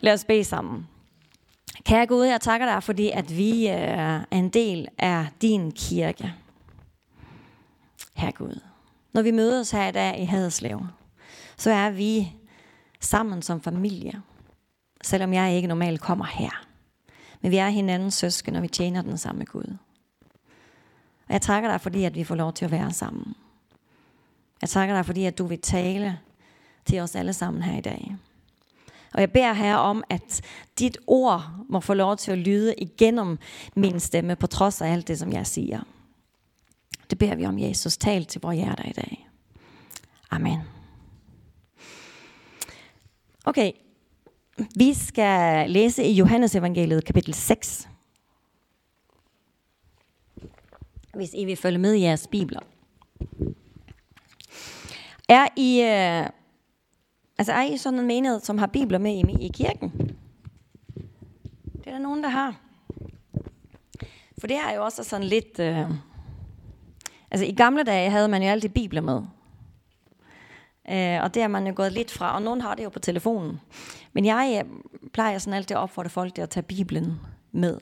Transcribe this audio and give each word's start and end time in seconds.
Lad 0.00 0.12
os 0.12 0.24
bede 0.24 0.44
sammen. 0.44 0.88
Kære 1.84 2.06
Gud, 2.06 2.24
jeg 2.24 2.40
takker 2.40 2.66
dig, 2.66 2.82
fordi 2.82 3.10
at 3.10 3.36
vi 3.36 3.68
øh, 3.68 3.74
er 3.74 4.24
en 4.30 4.48
del 4.48 4.88
af 4.98 5.26
din 5.42 5.72
kirke. 5.72 6.34
Herre 8.14 8.32
Gud, 8.32 8.60
når 9.12 9.22
vi 9.22 9.30
mødes 9.30 9.70
her 9.70 9.88
i 9.88 9.92
dag 9.92 10.20
i 10.20 10.24
Haderslev, 10.24 10.86
så 11.56 11.70
er 11.70 11.90
vi 11.90 12.32
sammen 13.00 13.42
som 13.42 13.60
familie. 13.60 14.22
Selvom 15.02 15.32
jeg 15.32 15.56
ikke 15.56 15.68
normalt 15.68 16.00
kommer 16.00 16.24
her. 16.24 16.66
Men 17.40 17.50
vi 17.50 17.56
er 17.56 17.68
hinandens 17.68 18.14
søskende, 18.14 18.58
og 18.58 18.62
vi 18.62 18.68
tjener 18.68 19.02
den 19.02 19.18
samme 19.18 19.44
Gud. 19.44 19.76
Og 21.28 21.32
jeg 21.32 21.42
takker 21.42 21.70
dig, 21.70 21.80
fordi 21.80 22.04
at 22.04 22.14
vi 22.14 22.24
får 22.24 22.34
lov 22.34 22.52
til 22.52 22.64
at 22.64 22.70
være 22.70 22.92
sammen. 22.92 23.34
Jeg 24.62 24.68
takker 24.68 24.94
dig, 24.94 25.06
fordi 25.06 25.24
at 25.24 25.38
du 25.38 25.46
vil 25.46 25.60
tale 25.60 26.18
til 26.84 27.00
os 27.00 27.16
alle 27.16 27.32
sammen 27.32 27.62
her 27.62 27.78
i 27.78 27.80
dag. 27.80 28.16
Og 29.14 29.20
jeg 29.20 29.32
beder 29.32 29.52
her 29.52 29.76
om, 29.76 30.04
at 30.10 30.42
dit 30.78 30.98
ord 31.06 31.50
må 31.68 31.80
få 31.80 31.94
lov 31.94 32.16
til 32.16 32.32
at 32.32 32.38
lyde 32.38 32.74
igennem 32.74 33.38
min 33.76 34.00
stemme, 34.00 34.36
på 34.36 34.46
trods 34.46 34.82
af 34.82 34.92
alt 34.92 35.08
det, 35.08 35.18
som 35.18 35.32
jeg 35.32 35.46
siger. 35.46 35.80
Det 37.10 37.18
beder 37.18 37.34
vi 37.34 37.46
om, 37.46 37.58
Jesus. 37.58 37.96
Tal 37.96 38.24
til 38.24 38.40
vores 38.40 38.56
hjerter 38.56 38.88
i 38.88 38.92
dag. 38.92 39.28
Amen. 40.30 40.58
Okay, 43.44 43.72
vi 44.76 44.94
skal 44.94 45.70
læse 45.70 46.04
i 46.04 46.12
Johannes 46.12 46.54
evangeliet 46.54 47.04
kapitel 47.04 47.34
6. 47.34 47.88
Hvis 51.14 51.30
I 51.34 51.44
vil 51.44 51.56
følge 51.56 51.78
med 51.78 51.94
i 51.94 52.00
jeres 52.00 52.26
bibler. 52.26 52.60
Er 55.28 55.48
I, 55.56 55.82
øh, 55.82 56.39
altså 57.40 57.52
er 57.52 57.62
I 57.62 57.76
sådan 57.76 57.98
en 57.98 58.06
menighed, 58.06 58.40
som 58.40 58.58
har 58.58 58.66
bibler 58.66 58.98
med 58.98 59.12
i, 59.12 59.46
i 59.46 59.48
kirken? 59.48 59.90
Det 61.74 61.86
er 61.86 61.90
der 61.90 61.98
nogen, 61.98 62.22
der 62.22 62.28
har. 62.28 62.60
For 64.38 64.46
det 64.46 64.56
er 64.56 64.74
jo 64.74 64.84
også 64.84 65.04
sådan 65.04 65.26
lidt... 65.26 65.58
Øh, 65.58 65.90
altså 67.30 67.46
i 67.46 67.52
gamle 67.52 67.82
dage 67.82 68.10
havde 68.10 68.28
man 68.28 68.42
jo 68.42 68.48
altid 68.48 68.68
bibler 68.68 69.00
med. 69.00 69.22
Øh, 70.90 71.22
og 71.22 71.34
det 71.34 71.42
er 71.42 71.48
man 71.48 71.66
jo 71.66 71.72
gået 71.76 71.92
lidt 71.92 72.10
fra, 72.10 72.34
og 72.34 72.42
nogen 72.42 72.60
har 72.60 72.74
det 72.74 72.84
jo 72.84 72.88
på 72.88 72.98
telefonen. 72.98 73.60
Men 74.12 74.24
jeg 74.24 74.64
øh, 74.64 74.70
plejer 75.12 75.38
sådan 75.38 75.56
altid 75.56 75.76
at 75.76 75.80
opfordre 75.80 76.10
folk 76.10 76.34
til 76.34 76.42
at 76.42 76.50
tage 76.50 76.64
Bibelen 76.64 77.20
med. 77.52 77.78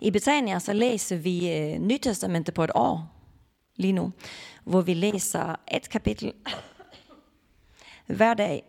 I 0.00 0.10
Betania 0.10 0.58
så 0.58 0.72
læser 0.72 1.16
vi 1.16 1.52
øh, 1.52 1.78
Nytestamentet 1.78 2.54
på 2.54 2.64
et 2.64 2.70
år 2.74 3.12
lige 3.76 3.92
nu, 3.92 4.12
hvor 4.64 4.80
vi 4.80 4.94
læser 4.94 5.56
et 5.72 5.88
kapitel 5.88 6.32
hver 8.08 8.34
dag 8.34 8.62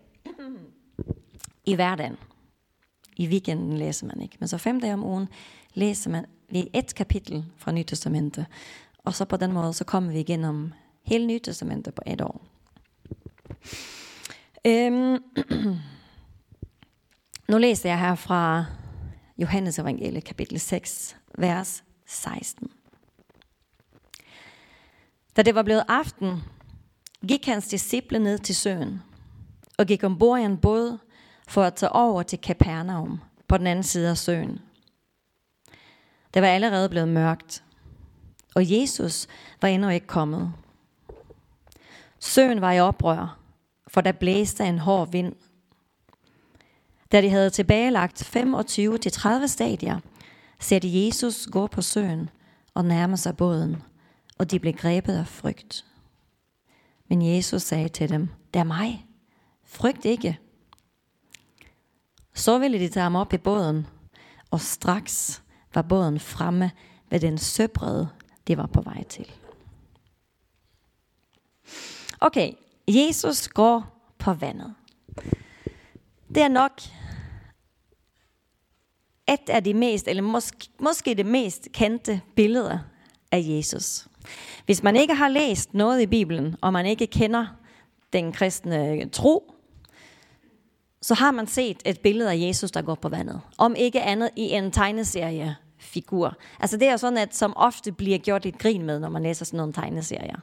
i 1.65 1.75
hverdagen. 1.75 2.17
I 3.17 3.27
weekenden 3.27 3.77
læser 3.77 4.07
man 4.07 4.21
ikke, 4.21 4.37
men 4.39 4.47
så 4.47 4.57
fem 4.57 4.81
dage 4.81 4.93
om 4.93 5.03
ugen 5.03 5.27
læser 5.73 6.09
man 6.09 6.25
lige 6.49 6.69
et 6.73 6.95
kapitel 6.95 7.45
fra 7.57 7.71
Nytestamentet, 7.71 8.45
og 8.97 9.13
så 9.13 9.25
på 9.25 9.37
den 9.37 9.51
måde 9.51 9.73
så 9.73 9.83
kommer 9.83 10.11
vi 10.11 10.19
igennem 10.19 10.73
hele 11.03 11.27
Nytestamentet 11.27 11.93
på 11.93 12.01
et 12.05 12.21
år. 12.21 12.45
Øhm, 14.65 15.23
nu 17.51 17.57
læser 17.57 17.89
jeg 17.89 17.99
her 17.99 18.15
fra 18.15 18.65
Johannes 19.37 19.79
evangeliet 19.79 20.23
kapitel 20.23 20.59
6, 20.59 21.17
vers 21.37 21.83
16. 22.05 22.71
Da 25.35 25.41
det 25.41 25.55
var 25.55 25.63
blevet 25.63 25.83
aften, 25.87 26.43
gik 27.27 27.45
hans 27.45 27.67
disciple 27.67 28.19
ned 28.19 28.39
til 28.39 28.55
søen 28.55 29.01
og 29.79 29.85
gik 29.85 30.03
ombord 30.03 30.39
i 30.39 30.43
en 30.43 30.57
båd 30.57 30.97
for 31.47 31.63
at 31.63 31.73
tage 31.73 31.91
over 31.91 32.23
til 32.23 32.39
Capernaum 32.41 33.21
på 33.47 33.57
den 33.57 33.67
anden 33.67 33.83
side 33.83 34.09
af 34.09 34.17
søen. 34.17 34.61
Det 36.33 36.41
var 36.41 36.47
allerede 36.47 36.89
blevet 36.89 37.07
mørkt, 37.07 37.63
og 38.55 38.71
Jesus 38.71 39.27
var 39.61 39.67
endnu 39.67 39.89
ikke 39.89 40.07
kommet. 40.07 40.53
Søen 42.19 42.61
var 42.61 42.71
i 42.71 42.79
oprør, 42.79 43.39
for 43.87 44.01
der 44.01 44.11
blæste 44.11 44.65
en 44.65 44.79
hård 44.79 45.11
vind. 45.11 45.35
Da 47.11 47.21
de 47.21 47.29
havde 47.29 47.49
tilbagelagt 47.49 48.35
25-30 48.35 49.47
stadier, 49.47 49.99
ser 50.59 50.79
de 50.79 51.05
Jesus 51.05 51.47
gå 51.51 51.67
på 51.67 51.81
søen 51.81 52.29
og 52.73 52.85
nærme 52.85 53.17
sig 53.17 53.37
båden, 53.37 53.83
og 54.37 54.51
de 54.51 54.59
blev 54.59 54.73
grebet 54.73 55.17
af 55.17 55.27
frygt. 55.27 55.85
Men 57.07 57.35
Jesus 57.35 57.61
sagde 57.61 57.89
til 57.89 58.09
dem, 58.09 58.29
det 58.53 58.59
er 58.59 58.63
mig. 58.63 59.08
Frygt 59.69 60.05
ikke. 60.05 60.39
Så 62.33 62.59
ville 62.59 62.79
de 62.79 62.89
tage 62.89 63.03
ham 63.03 63.15
op 63.15 63.33
i 63.33 63.37
båden, 63.37 63.87
og 64.51 64.61
straks 64.61 65.43
var 65.73 65.81
båden 65.81 66.19
fremme 66.19 66.71
ved 67.09 67.19
den 67.19 67.37
søbred, 67.37 68.05
de 68.47 68.57
var 68.57 68.65
på 68.65 68.81
vej 68.81 69.03
til. 69.03 69.31
Okay, 72.19 72.51
Jesus 72.87 73.47
går 73.47 74.01
på 74.17 74.33
vandet. 74.33 74.75
Det 76.35 76.43
er 76.43 76.47
nok 76.47 76.81
et 79.27 79.49
af 79.49 79.63
de 79.63 79.73
mest, 79.73 80.07
eller 80.07 80.23
måske, 80.23 80.69
måske 80.79 81.15
det 81.15 81.25
mest 81.25 81.67
kendte 81.73 82.21
billeder 82.35 82.79
af 83.31 83.43
Jesus. 83.45 84.07
Hvis 84.65 84.83
man 84.83 84.95
ikke 84.95 85.13
har 85.13 85.27
læst 85.27 85.73
noget 85.73 86.01
i 86.01 86.05
Bibelen, 86.05 86.55
og 86.61 86.73
man 86.73 86.85
ikke 86.85 87.07
kender 87.07 87.47
den 88.13 88.31
kristne 88.31 89.09
tro, 89.09 89.55
så 91.01 91.13
har 91.13 91.31
man 91.31 91.47
set 91.47 91.77
et 91.85 91.99
billede 91.99 92.31
af 92.31 92.37
Jesus, 92.37 92.71
der 92.71 92.81
går 92.81 92.95
på 92.95 93.09
vandet. 93.09 93.41
Om 93.57 93.75
ikke 93.75 94.01
andet 94.01 94.29
i 94.35 94.41
en 94.41 94.71
tegneserie 94.71 95.55
figur. 95.77 96.37
Altså 96.59 96.77
det 96.77 96.87
er 96.87 96.97
sådan, 96.97 97.17
at 97.17 97.35
som 97.35 97.53
ofte 97.55 97.91
bliver 97.91 98.17
gjort 98.17 98.45
et 98.45 98.57
grin 98.57 98.85
med, 98.85 98.99
når 98.99 99.09
man 99.09 99.23
læser 99.23 99.45
sådan 99.45 99.57
nogle 99.57 99.73
tegneserier. 99.73 100.37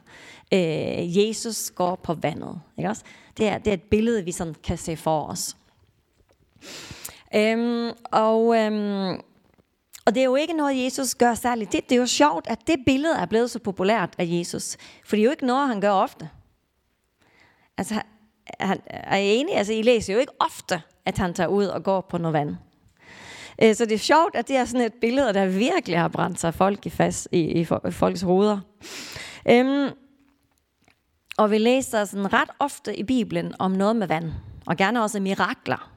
Øh, 0.53 1.17
Jesus 1.17 1.71
går 1.71 1.95
på 1.95 2.13
vandet. 2.13 2.61
Ikke 2.77 2.89
også? 2.89 3.03
Det, 3.37 3.47
er, 3.47 3.57
det 3.57 3.67
er 3.67 3.73
et 3.73 3.83
billede, 3.83 4.25
vi 4.25 4.31
sådan 4.31 4.55
kan 4.63 4.77
se 4.77 4.95
for 4.95 5.27
os. 5.27 5.57
Øhm, 7.35 7.91
og, 8.11 8.57
øhm, 8.57 9.21
og 10.05 10.15
det 10.15 10.17
er 10.17 10.25
jo 10.25 10.35
ikke 10.35 10.53
noget, 10.53 10.83
Jesus 10.83 11.15
gør 11.15 11.33
særligt. 11.33 11.71
Det, 11.71 11.89
det 11.89 11.95
er 11.95 11.99
jo 11.99 12.05
sjovt, 12.05 12.47
at 12.47 12.59
det 12.67 12.75
billede 12.85 13.15
er 13.15 13.25
blevet 13.25 13.51
så 13.51 13.59
populært 13.59 14.15
af 14.17 14.25
Jesus. 14.29 14.77
For 15.05 15.15
det 15.15 15.21
er 15.21 15.25
jo 15.25 15.31
ikke 15.31 15.45
noget, 15.45 15.67
han 15.67 15.81
gør 15.81 15.91
ofte. 15.91 16.29
Altså, 17.77 18.01
han, 18.59 18.81
er 18.87 19.17
I 19.17 19.35
enige? 19.35 19.57
Altså, 19.57 19.73
I 19.73 19.81
læser 19.81 20.13
jo 20.13 20.19
ikke 20.19 20.33
ofte, 20.39 20.81
at 21.05 21.17
han 21.17 21.33
tager 21.33 21.47
ud 21.47 21.65
og 21.65 21.83
går 21.83 22.01
på 22.01 22.17
noget 22.17 22.33
vand. 22.33 22.55
Øh, 23.61 23.75
så 23.75 23.85
det 23.85 23.93
er 23.93 23.97
sjovt, 23.97 24.35
at 24.35 24.47
det 24.47 24.55
er 24.55 24.65
sådan 24.65 24.85
et 24.85 24.93
billede, 24.93 25.33
der 25.33 25.45
virkelig 25.45 25.99
har 25.99 26.07
brændt 26.07 26.39
sig 26.39 26.53
folk 26.53 26.85
i, 26.85 26.89
fast, 26.89 27.27
i, 27.31 27.39
i, 27.39 27.59
i 27.87 27.91
folks 27.91 28.21
hoveder. 28.21 28.59
Øhm, 29.49 29.91
og 31.37 31.51
vi 31.51 31.57
læser 31.57 32.05
sådan 32.05 32.33
ret 32.33 32.49
ofte 32.59 32.95
i 32.95 33.03
Bibelen 33.03 33.53
om 33.59 33.71
noget 33.71 33.95
med 33.95 34.07
vand. 34.07 34.31
Og 34.65 34.77
gerne 34.77 35.03
også 35.03 35.19
mirakler, 35.19 35.91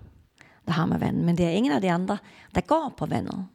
der 0.66 0.72
har 0.72 0.86
med 0.86 0.98
vand. 0.98 1.16
Men 1.16 1.38
det 1.38 1.46
er 1.46 1.50
ingen 1.50 1.72
af 1.72 1.80
de 1.80 1.90
andre, 1.90 2.18
der 2.54 2.60
går 2.60 2.94
på 2.96 3.06
vandet. 3.06 3.46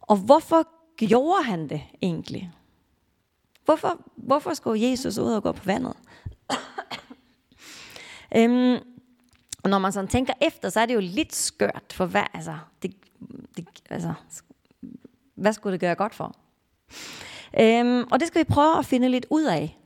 Og 0.00 0.16
hvorfor 0.16 0.68
gjorde 1.06 1.42
han 1.42 1.68
det 1.68 1.82
egentlig? 2.02 2.52
Hvorfor, 3.64 4.00
hvorfor 4.16 4.54
skulle 4.54 4.90
Jesus 4.90 5.18
ud 5.18 5.32
og 5.32 5.42
gå 5.42 5.52
på 5.52 5.64
vandet? 5.64 5.94
Øhm, 8.36 8.78
og 9.64 9.70
når 9.70 9.78
man 9.78 9.92
sådan 9.92 10.08
tænker 10.08 10.32
efter, 10.40 10.68
så 10.68 10.80
er 10.80 10.86
det 10.86 10.94
jo 10.94 11.00
lidt 11.00 11.34
skørt, 11.34 11.92
for 11.92 12.06
hvad, 12.06 12.22
altså, 12.34 12.58
det, 12.82 12.94
det, 13.56 13.66
altså, 13.90 14.12
hvad 15.34 15.52
skulle 15.52 15.72
det 15.72 15.80
gøre 15.80 15.94
godt 15.94 16.14
for? 16.14 16.34
Øhm, 17.60 18.04
og 18.10 18.20
det 18.20 18.28
skal 18.28 18.38
vi 18.38 18.44
prøve 18.44 18.78
at 18.78 18.86
finde 18.86 19.08
lidt 19.08 19.26
ud 19.30 19.44
af. 19.44 19.76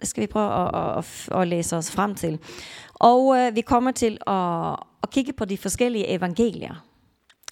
Det 0.00 0.08
skal 0.08 0.20
vi 0.20 0.26
prøve 0.26 0.52
at, 0.52 0.98
at, 0.98 1.28
at 1.40 1.48
læse 1.48 1.76
os 1.76 1.90
frem 1.90 2.14
til. 2.14 2.38
Og 2.94 3.38
øh, 3.38 3.56
vi 3.56 3.60
kommer 3.60 3.90
til 3.90 4.18
at, 4.26 4.76
at 5.02 5.10
kigge 5.10 5.32
på 5.32 5.44
de 5.44 5.58
forskellige 5.58 6.08
evangelier. 6.08 6.84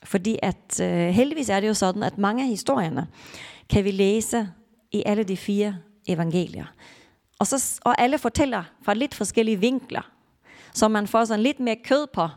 Fordi 0.05 0.39
at 0.43 0.81
øh, 0.83 1.09
heldigvis 1.09 1.49
er 1.49 1.61
det 1.61 1.69
jo 1.69 1.75
sådan, 1.75 2.03
at 2.03 2.19
mange 2.19 2.43
af 2.43 2.49
historierne 2.49 3.07
kan 3.71 3.85
vi 3.85 3.91
læse 3.91 4.49
i 4.93 5.03
alle 5.07 5.25
de 5.25 5.37
fire 5.37 5.77
evangelier. 6.09 6.67
Og, 7.39 7.47
så, 7.47 7.81
og 7.85 8.01
alle 8.01 8.19
fortæller 8.19 8.65
fra 8.83 8.95
lidt 8.95 9.15
forskellige 9.15 9.61
vinkler 9.61 10.14
så 10.75 10.89
man 10.89 11.07
får 11.07 11.25
sådan 11.25 11.43
lidt 11.43 11.61
mere 11.61 11.77
kød 11.85 12.07
på, 12.15 12.29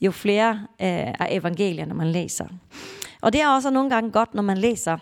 jo 0.00 0.10
flere 0.10 0.52
øh, 0.52 1.14
af 1.20 1.28
evangelierne 1.30 1.94
man 1.94 2.06
læser. 2.06 2.46
Og 3.20 3.32
det 3.32 3.40
er 3.40 3.48
også 3.48 3.70
nogle 3.70 3.90
gange 3.90 4.10
godt, 4.10 4.34
når 4.34 4.42
man 4.42 4.58
læser 4.58 4.98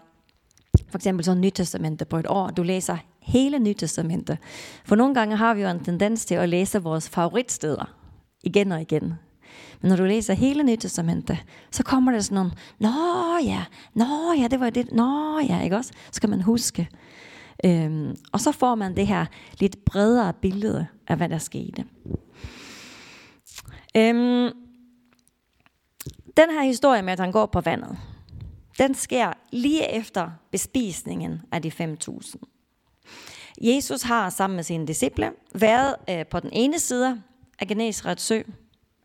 for 0.88 0.98
eksempel 0.98 1.24
sådan 1.24 1.40
Nytestamentet 1.40 2.08
på 2.08 2.18
et 2.18 2.26
år. 2.28 2.48
Du 2.48 2.62
læser 2.62 2.96
hele 3.20 3.58
Nytestamentet. 3.58 4.38
For 4.84 4.96
nogle 4.96 5.14
gange 5.14 5.36
har 5.36 5.54
vi 5.54 5.62
jo 5.62 5.68
en 5.68 5.84
tendens 5.84 6.24
til 6.24 6.34
at 6.34 6.48
læse 6.48 6.82
vores 6.82 7.08
favoritsteder 7.08 7.94
igen 8.42 8.72
og 8.72 8.80
igen. 8.80 9.14
Men 9.80 9.88
når 9.88 9.96
du 9.96 10.04
læser 10.04 10.34
hele 10.34 10.62
Nytestamentet, 10.62 11.38
så 11.70 11.82
kommer 11.82 12.12
der 12.12 12.20
sådan 12.20 12.34
nogle, 12.34 12.50
nå 12.78 12.90
ja, 13.44 13.64
nå 13.94 14.34
ja, 14.38 14.48
det 14.48 14.60
var 14.60 14.70
det, 14.70 14.92
nå 14.92 15.40
ja, 15.48 15.60
ikke 15.62 15.76
også? 15.76 15.92
Så 16.12 16.20
kan 16.20 16.30
man 16.30 16.40
huske. 16.40 16.88
Øhm, 17.64 18.16
og 18.32 18.40
så 18.40 18.52
får 18.52 18.74
man 18.74 18.96
det 18.96 19.06
her 19.06 19.26
lidt 19.60 19.84
bredere 19.84 20.32
billede 20.32 20.86
af, 21.08 21.16
hvad 21.16 21.28
der 21.28 21.38
skete. 21.38 21.84
Øhm, 23.96 24.52
den 26.36 26.50
her 26.50 26.62
historie 26.62 27.02
med, 27.02 27.12
at 27.12 27.20
han 27.20 27.32
går 27.32 27.46
på 27.46 27.60
vandet, 27.60 27.98
den 28.78 28.94
sker 28.94 29.32
lige 29.50 29.90
efter 29.92 30.30
bespisningen 30.50 31.42
af 31.52 31.62
de 31.62 31.72
5.000. 32.08 32.34
Jesus 33.60 34.02
har 34.02 34.30
sammen 34.30 34.56
med 34.56 34.64
sine 34.64 34.86
disciple 34.86 35.32
været 35.54 35.96
øh, 36.10 36.26
på 36.26 36.40
den 36.40 36.50
ene 36.52 36.78
side 36.78 37.22
af 37.58 37.66
Genesarets 37.66 38.22
sø, 38.22 38.42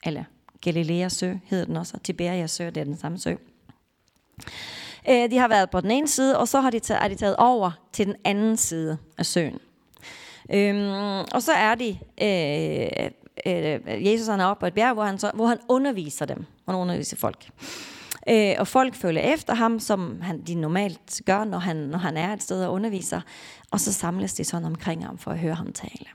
eller 0.03 0.23
Galileas 0.61 1.13
sø 1.13 1.33
hedder 1.45 1.65
den 1.65 1.77
også, 1.77 1.97
og 1.97 2.03
Tiberias 2.03 2.51
sø, 2.51 2.65
det 2.65 2.77
er 2.77 2.83
den 2.83 2.97
samme 2.97 3.17
sø. 3.17 3.35
Øh, 5.09 5.31
de 5.31 5.37
har 5.37 5.47
været 5.47 5.69
på 5.69 5.81
den 5.81 5.91
ene 5.91 6.07
side, 6.07 6.37
og 6.37 6.47
så 6.47 6.61
har 6.61 6.69
de 6.69 6.79
taget, 6.79 7.03
er 7.03 7.07
de 7.07 7.15
taget 7.15 7.35
over 7.35 7.71
til 7.93 8.05
den 8.05 8.15
anden 8.25 8.57
side 8.57 8.97
af 9.17 9.25
søen. 9.25 9.59
Øhm, 10.53 11.25
og 11.33 11.41
så 11.41 11.51
er 11.51 11.75
de, 11.75 11.99
øh, 12.21 13.11
øh, 13.45 14.07
Jesus 14.07 14.27
han 14.27 14.39
er 14.39 14.45
oppe 14.45 14.59
på 14.59 14.65
et 14.65 14.73
bjerg, 14.73 14.93
hvor 14.93 15.03
han, 15.03 15.19
så, 15.19 15.31
hvor 15.33 15.47
han 15.47 15.57
underviser 15.67 16.25
dem. 16.25 16.45
Han 16.65 16.75
underviser 16.75 17.17
folk. 17.17 17.49
Øh, 18.29 18.55
og 18.59 18.67
folk 18.67 18.95
følger 18.95 19.21
efter 19.21 19.53
ham, 19.53 19.79
som 19.79 20.21
han, 20.21 20.41
de 20.41 20.55
normalt 20.55 21.21
gør, 21.25 21.43
når 21.43 21.59
han, 21.59 21.75
når 21.75 21.97
han 21.97 22.17
er 22.17 22.33
et 22.33 22.43
sted 22.43 22.65
og 22.65 22.73
underviser. 22.73 23.21
Og 23.71 23.79
så 23.79 23.93
samles 23.93 24.33
de 24.33 24.43
sådan 24.43 24.65
omkring 24.65 25.05
ham 25.05 25.17
for 25.17 25.31
at 25.31 25.39
høre 25.39 25.53
ham 25.53 25.73
tale. 25.73 26.05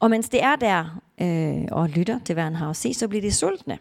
Og 0.00 0.10
mens 0.10 0.28
de 0.28 0.38
er 0.38 0.56
der 0.56 1.00
øh, 1.20 1.68
og 1.72 1.88
lytter 1.88 2.18
til, 2.24 2.32
hvad 2.32 2.44
han 2.44 2.54
har 2.54 2.70
at 2.70 2.76
sige, 2.76 2.94
så 2.94 3.08
bliver 3.08 3.22
de 3.22 3.32
sultne. 3.32 3.78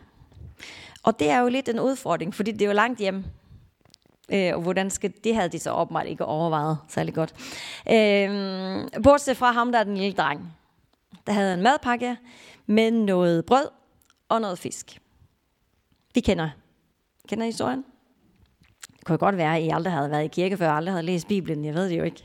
Og 1.04 1.19
det 1.19 1.30
er 1.30 1.40
jo 1.40 1.48
lidt 1.48 1.69
en 1.69 1.80
udfordring, 1.80 2.36
fordi 2.36 2.52
det 2.52 2.62
er 2.62 2.66
jo 2.66 2.74
langt 2.74 3.00
hjem. 3.00 3.24
Øh, 4.34 4.56
og 4.56 4.62
hvordan 4.62 4.90
skal, 4.90 5.13
det 5.24 5.36
havde 5.36 5.50
de 5.50 5.60
så 5.60 5.74
åbenbart 5.74 6.08
ikke 6.08 6.25
overvejet 6.25 6.78
særlig 6.88 7.13
godt. 7.13 7.34
Øh, 7.92 9.02
bortset 9.04 9.38
fra 9.38 9.52
ham, 9.52 9.72
der 9.72 9.80
er 9.80 9.84
den 9.84 9.98
lille 9.98 10.18
dreng. 10.18 10.54
Der 11.28 11.34
havde 11.34 11.54
en 11.54 11.62
madpakke 11.62 12.18
med 12.66 12.92
noget 12.92 13.46
brød 13.46 13.68
og 14.30 14.42
noget 14.42 14.60
fisk. 14.60 15.00
Vi 16.13 16.19
kender, 16.19 16.50
kender 17.28 17.46
historien? 17.46 17.86
Det 18.98 19.06
kunne 19.06 19.18
godt 19.18 19.38
være, 19.38 19.58
at 19.58 19.63
I 19.63 19.69
aldrig 19.69 19.94
havde 19.94 20.12
været 20.12 20.24
i 20.24 20.28
kirke 20.28 20.58
før, 20.58 20.72
aldrig 20.72 20.94
havde 20.94 21.06
læst 21.06 21.28
Bibelen. 21.28 21.66
Jeg 21.66 21.74
ved 21.74 21.90
det 21.90 21.98
jo 21.98 22.04
ikke. 22.04 22.24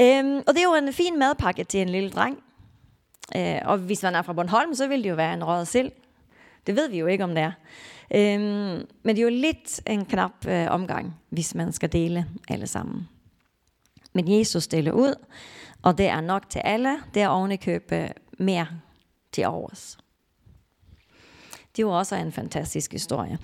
Øhm, 0.00 0.36
og 0.36 0.54
det 0.54 0.58
er 0.58 0.62
jo 0.62 0.86
en 0.86 0.92
fin 0.92 1.18
madpakke 1.18 1.64
til 1.64 1.80
en 1.80 1.88
lille 1.88 2.10
dreng. 2.10 2.42
Øh, 3.36 3.58
og 3.64 3.78
hvis 3.78 4.02
man 4.02 4.14
er 4.14 4.22
fra 4.22 4.32
Bornholm, 4.32 4.74
så 4.74 4.88
vil 4.88 5.04
det 5.04 5.10
jo 5.10 5.14
være 5.14 5.34
en 5.34 5.44
røget 5.44 5.68
sild. 5.68 5.90
Det 6.66 6.76
ved 6.76 6.88
vi 6.88 6.98
jo 6.98 7.06
ikke, 7.06 7.24
om 7.24 7.34
det 7.34 7.42
er. 7.42 7.52
Øhm, 8.14 8.86
men 9.02 9.16
det 9.16 9.18
er 9.18 9.22
jo 9.22 9.28
lidt 9.28 9.80
en 9.86 10.04
knap 10.04 10.46
øh, 10.48 10.70
omgang, 10.70 11.14
hvis 11.28 11.54
man 11.54 11.72
skal 11.72 11.92
dele 11.92 12.26
alle 12.48 12.66
sammen. 12.66 13.08
Men 14.12 14.38
Jesus 14.38 14.66
deler 14.66 14.92
ud, 14.92 15.14
og 15.82 15.98
det 15.98 16.06
er 16.06 16.20
nok 16.20 16.50
til 16.50 16.58
alle. 16.58 17.02
Det 17.14 17.22
er 17.22 17.28
ovenikøbet 17.28 18.12
mere 18.38 18.66
til 19.32 19.46
overs. 19.46 19.98
Det 21.76 21.82
er 21.82 21.86
jo 21.86 21.98
også 21.98 22.16
en 22.16 22.32
fantastisk 22.32 22.92
historie. 22.92 23.38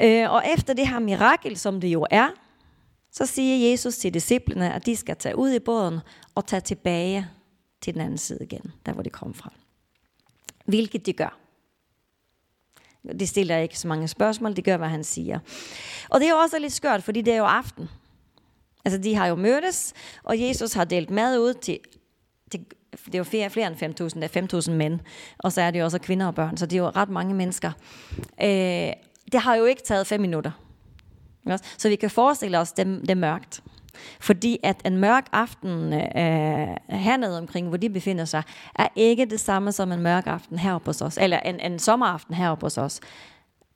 Øh, 0.00 0.30
og 0.30 0.42
efter 0.54 0.74
det 0.74 0.88
her 0.88 0.98
mirakel, 0.98 1.56
som 1.56 1.80
det 1.80 1.88
jo 1.88 2.06
er, 2.10 2.28
så 3.12 3.26
siger 3.26 3.70
Jesus 3.70 3.96
til 3.96 4.14
disciplene, 4.14 4.74
at 4.74 4.86
de 4.86 4.96
skal 4.96 5.16
tage 5.16 5.36
ud 5.36 5.52
i 5.52 5.58
båden 5.58 6.00
og 6.34 6.46
tage 6.46 6.60
tilbage 6.60 7.28
til 7.80 7.94
den 7.94 8.02
anden 8.02 8.18
side 8.18 8.38
igen, 8.42 8.72
der 8.86 8.92
hvor 8.92 9.02
de 9.02 9.10
kom 9.10 9.34
fra. 9.34 9.52
Hvilket 10.64 11.06
de 11.06 11.12
gør. 11.12 11.38
De 13.20 13.26
stiller 13.26 13.58
ikke 13.58 13.78
så 13.78 13.88
mange 13.88 14.08
spørgsmål, 14.08 14.56
de 14.56 14.62
gør, 14.62 14.76
hvad 14.76 14.88
han 14.88 15.04
siger. 15.04 15.38
Og 16.08 16.20
det 16.20 16.26
er 16.26 16.30
jo 16.30 16.36
også 16.36 16.58
lidt 16.58 16.72
skørt, 16.72 17.02
fordi 17.02 17.20
det 17.20 17.32
er 17.32 17.38
jo 17.38 17.44
aften. 17.44 17.88
Altså, 18.84 19.00
de 19.00 19.14
har 19.14 19.26
jo 19.26 19.34
mødtes, 19.34 19.92
og 20.22 20.40
Jesus 20.40 20.72
har 20.72 20.84
delt 20.84 21.10
mad 21.10 21.38
ud 21.38 21.54
til, 21.54 21.78
til 22.50 22.64
det 23.04 23.14
er 23.14 23.18
jo 23.18 23.24
flere, 23.24 23.50
flere 23.50 23.66
end 23.66 24.00
5.000, 24.00 24.20
det 24.20 24.36
er 24.36 24.60
5.000 24.68 24.70
mænd, 24.70 25.00
og 25.38 25.52
så 25.52 25.62
er 25.62 25.70
det 25.70 25.78
jo 25.78 25.84
også 25.84 25.98
kvinder 25.98 26.26
og 26.26 26.34
børn, 26.34 26.56
så 26.56 26.66
det 26.66 26.76
er 26.76 26.82
jo 26.82 26.88
ret 26.88 27.08
mange 27.08 27.34
mennesker. 27.34 27.72
Øh, 28.42 28.92
det 29.32 29.40
har 29.40 29.54
jo 29.54 29.64
ikke 29.64 29.82
taget 29.82 30.06
fem 30.06 30.20
minutter. 30.20 30.50
Så 31.78 31.88
vi 31.88 31.96
kan 31.96 32.10
forestille 32.10 32.58
os, 32.58 32.72
det, 32.72 32.86
det 32.86 33.10
er 33.10 33.14
mørkt. 33.14 33.62
Fordi 34.20 34.58
at 34.62 34.82
en 34.84 34.96
mørk 34.96 35.26
aften 35.32 35.92
øh, 35.92 36.76
hernede 36.88 37.38
omkring, 37.38 37.68
hvor 37.68 37.76
de 37.76 37.90
befinder 37.90 38.24
sig, 38.24 38.42
er 38.74 38.88
ikke 38.96 39.26
det 39.26 39.40
samme 39.40 39.72
som 39.72 39.92
en 39.92 40.00
mørk 40.00 40.26
aften 40.26 40.58
heroppe 40.58 40.88
hos 40.88 41.02
os, 41.02 41.18
eller 41.20 41.40
en, 41.40 41.60
en 41.60 41.78
sommeraften 41.78 42.34
heroppe 42.34 42.66
hos 42.66 42.78
os. 42.78 43.00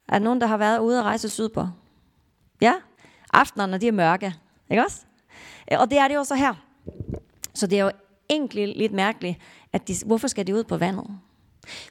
Er 0.09 0.19
der 0.19 0.25
nogen, 0.25 0.41
der 0.41 0.47
har 0.47 0.57
været 0.57 0.79
ude 0.79 0.99
og 0.99 1.05
rejse 1.05 1.29
sydpå? 1.29 1.69
Ja? 2.61 2.75
Aftenerne, 3.33 3.79
de 3.79 3.89
er 3.89 3.93
mørke. 3.93 4.35
Ikke 4.73 4.85
også? 4.85 5.01
Øh, 5.73 5.81
og 5.81 5.91
det 5.91 5.99
er 5.99 6.09
det 6.09 6.15
jo 6.15 6.25
så 6.25 6.35
her. 6.35 6.55
Så 7.55 7.67
det 7.67 7.79
er 7.79 7.85
jo 7.85 7.91
egentlig 8.31 8.77
lidt 8.77 8.93
mærkeligt, 8.93 9.39
at 9.73 9.89
de, 9.89 9.95
hvorfor 10.07 10.29
skal 10.29 10.47
de 10.47 10.55
ud 10.55 10.65
på 10.65 10.77
vandet? 10.77 11.07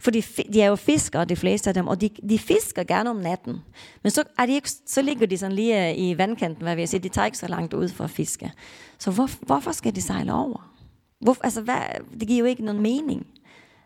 For 0.02 0.12
de, 0.12 0.22
de 0.54 0.62
er 0.62 0.68
jo 0.68 0.76
fiskere, 0.76 1.26
de 1.26 1.36
fleste 1.36 1.70
af 1.70 1.74
dem, 1.74 1.88
og 1.88 2.02
de, 2.02 2.10
de 2.30 2.40
fisker 2.40 2.84
gerne 2.84 3.10
om 3.10 3.16
natten. 3.16 3.60
Men 4.04 4.12
så, 4.12 4.24
er 4.40 4.46
de 4.46 4.54
ikke, 4.54 4.70
så 4.70 5.02
ligger 5.02 5.28
de 5.28 5.38
sådan 5.38 5.56
lige 5.56 5.90
øh, 5.90 5.98
i 5.98 6.18
vandkanten, 6.18 6.64
hvad 6.64 6.76
vil 6.76 6.82
jeg 6.82 6.90
sige. 6.90 7.00
De 7.00 7.10
tager 7.10 7.26
ikke 7.26 7.38
så 7.38 7.48
langt 7.48 7.74
ud 7.74 7.90
for 7.90 8.04
at 8.04 8.10
fiske. 8.10 8.52
Så 8.98 9.12
hvor, 9.12 9.30
hvorfor 9.46 9.72
skal 9.72 9.96
de 9.96 10.02
sejle 10.02 10.34
over? 10.34 10.74
Hvor, 11.20 11.38
altså, 11.44 11.62
hvad, 11.62 11.82
det 12.20 12.28
giver 12.28 12.40
jo 12.40 12.46
ikke 12.46 12.66
nogen 12.66 12.82
mening. 12.82 13.28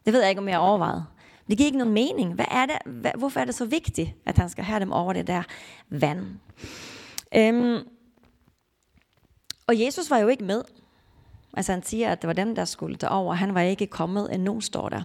Det 0.05 0.13
ved 0.13 0.21
jeg 0.21 0.29
ikke, 0.29 0.41
om 0.41 0.47
jeg 0.47 0.55
har 0.55 0.61
overvejet. 0.61 1.05
Det 1.47 1.57
giver 1.57 1.65
ikke 1.65 1.77
nogen 1.77 1.93
mening. 1.93 2.33
Hvad 2.33 2.45
er 2.51 2.65
det, 2.65 2.75
hvad, 2.85 3.11
hvorfor 3.17 3.39
er 3.39 3.45
det 3.45 3.55
så 3.55 3.65
vigtigt, 3.65 4.09
at 4.25 4.37
han 4.37 4.49
skal 4.49 4.63
have 4.63 4.79
dem 4.79 4.91
over 4.91 5.13
det 5.13 5.27
der 5.27 5.43
vand? 5.89 6.25
Øhm, 7.35 7.79
og 9.67 9.79
Jesus 9.79 10.09
var 10.09 10.17
jo 10.17 10.27
ikke 10.27 10.43
med. 10.43 10.63
Altså 11.57 11.71
han 11.71 11.83
siger, 11.83 12.11
at 12.11 12.21
det 12.21 12.27
var 12.27 12.33
dem, 12.33 12.55
der 12.55 12.65
skulle 12.65 12.95
derover. 12.95 13.33
Han 13.33 13.53
var 13.53 13.61
ikke 13.61 13.87
kommet 13.87 14.33
endnu, 14.33 14.61
står 14.61 14.89
der. 14.89 15.03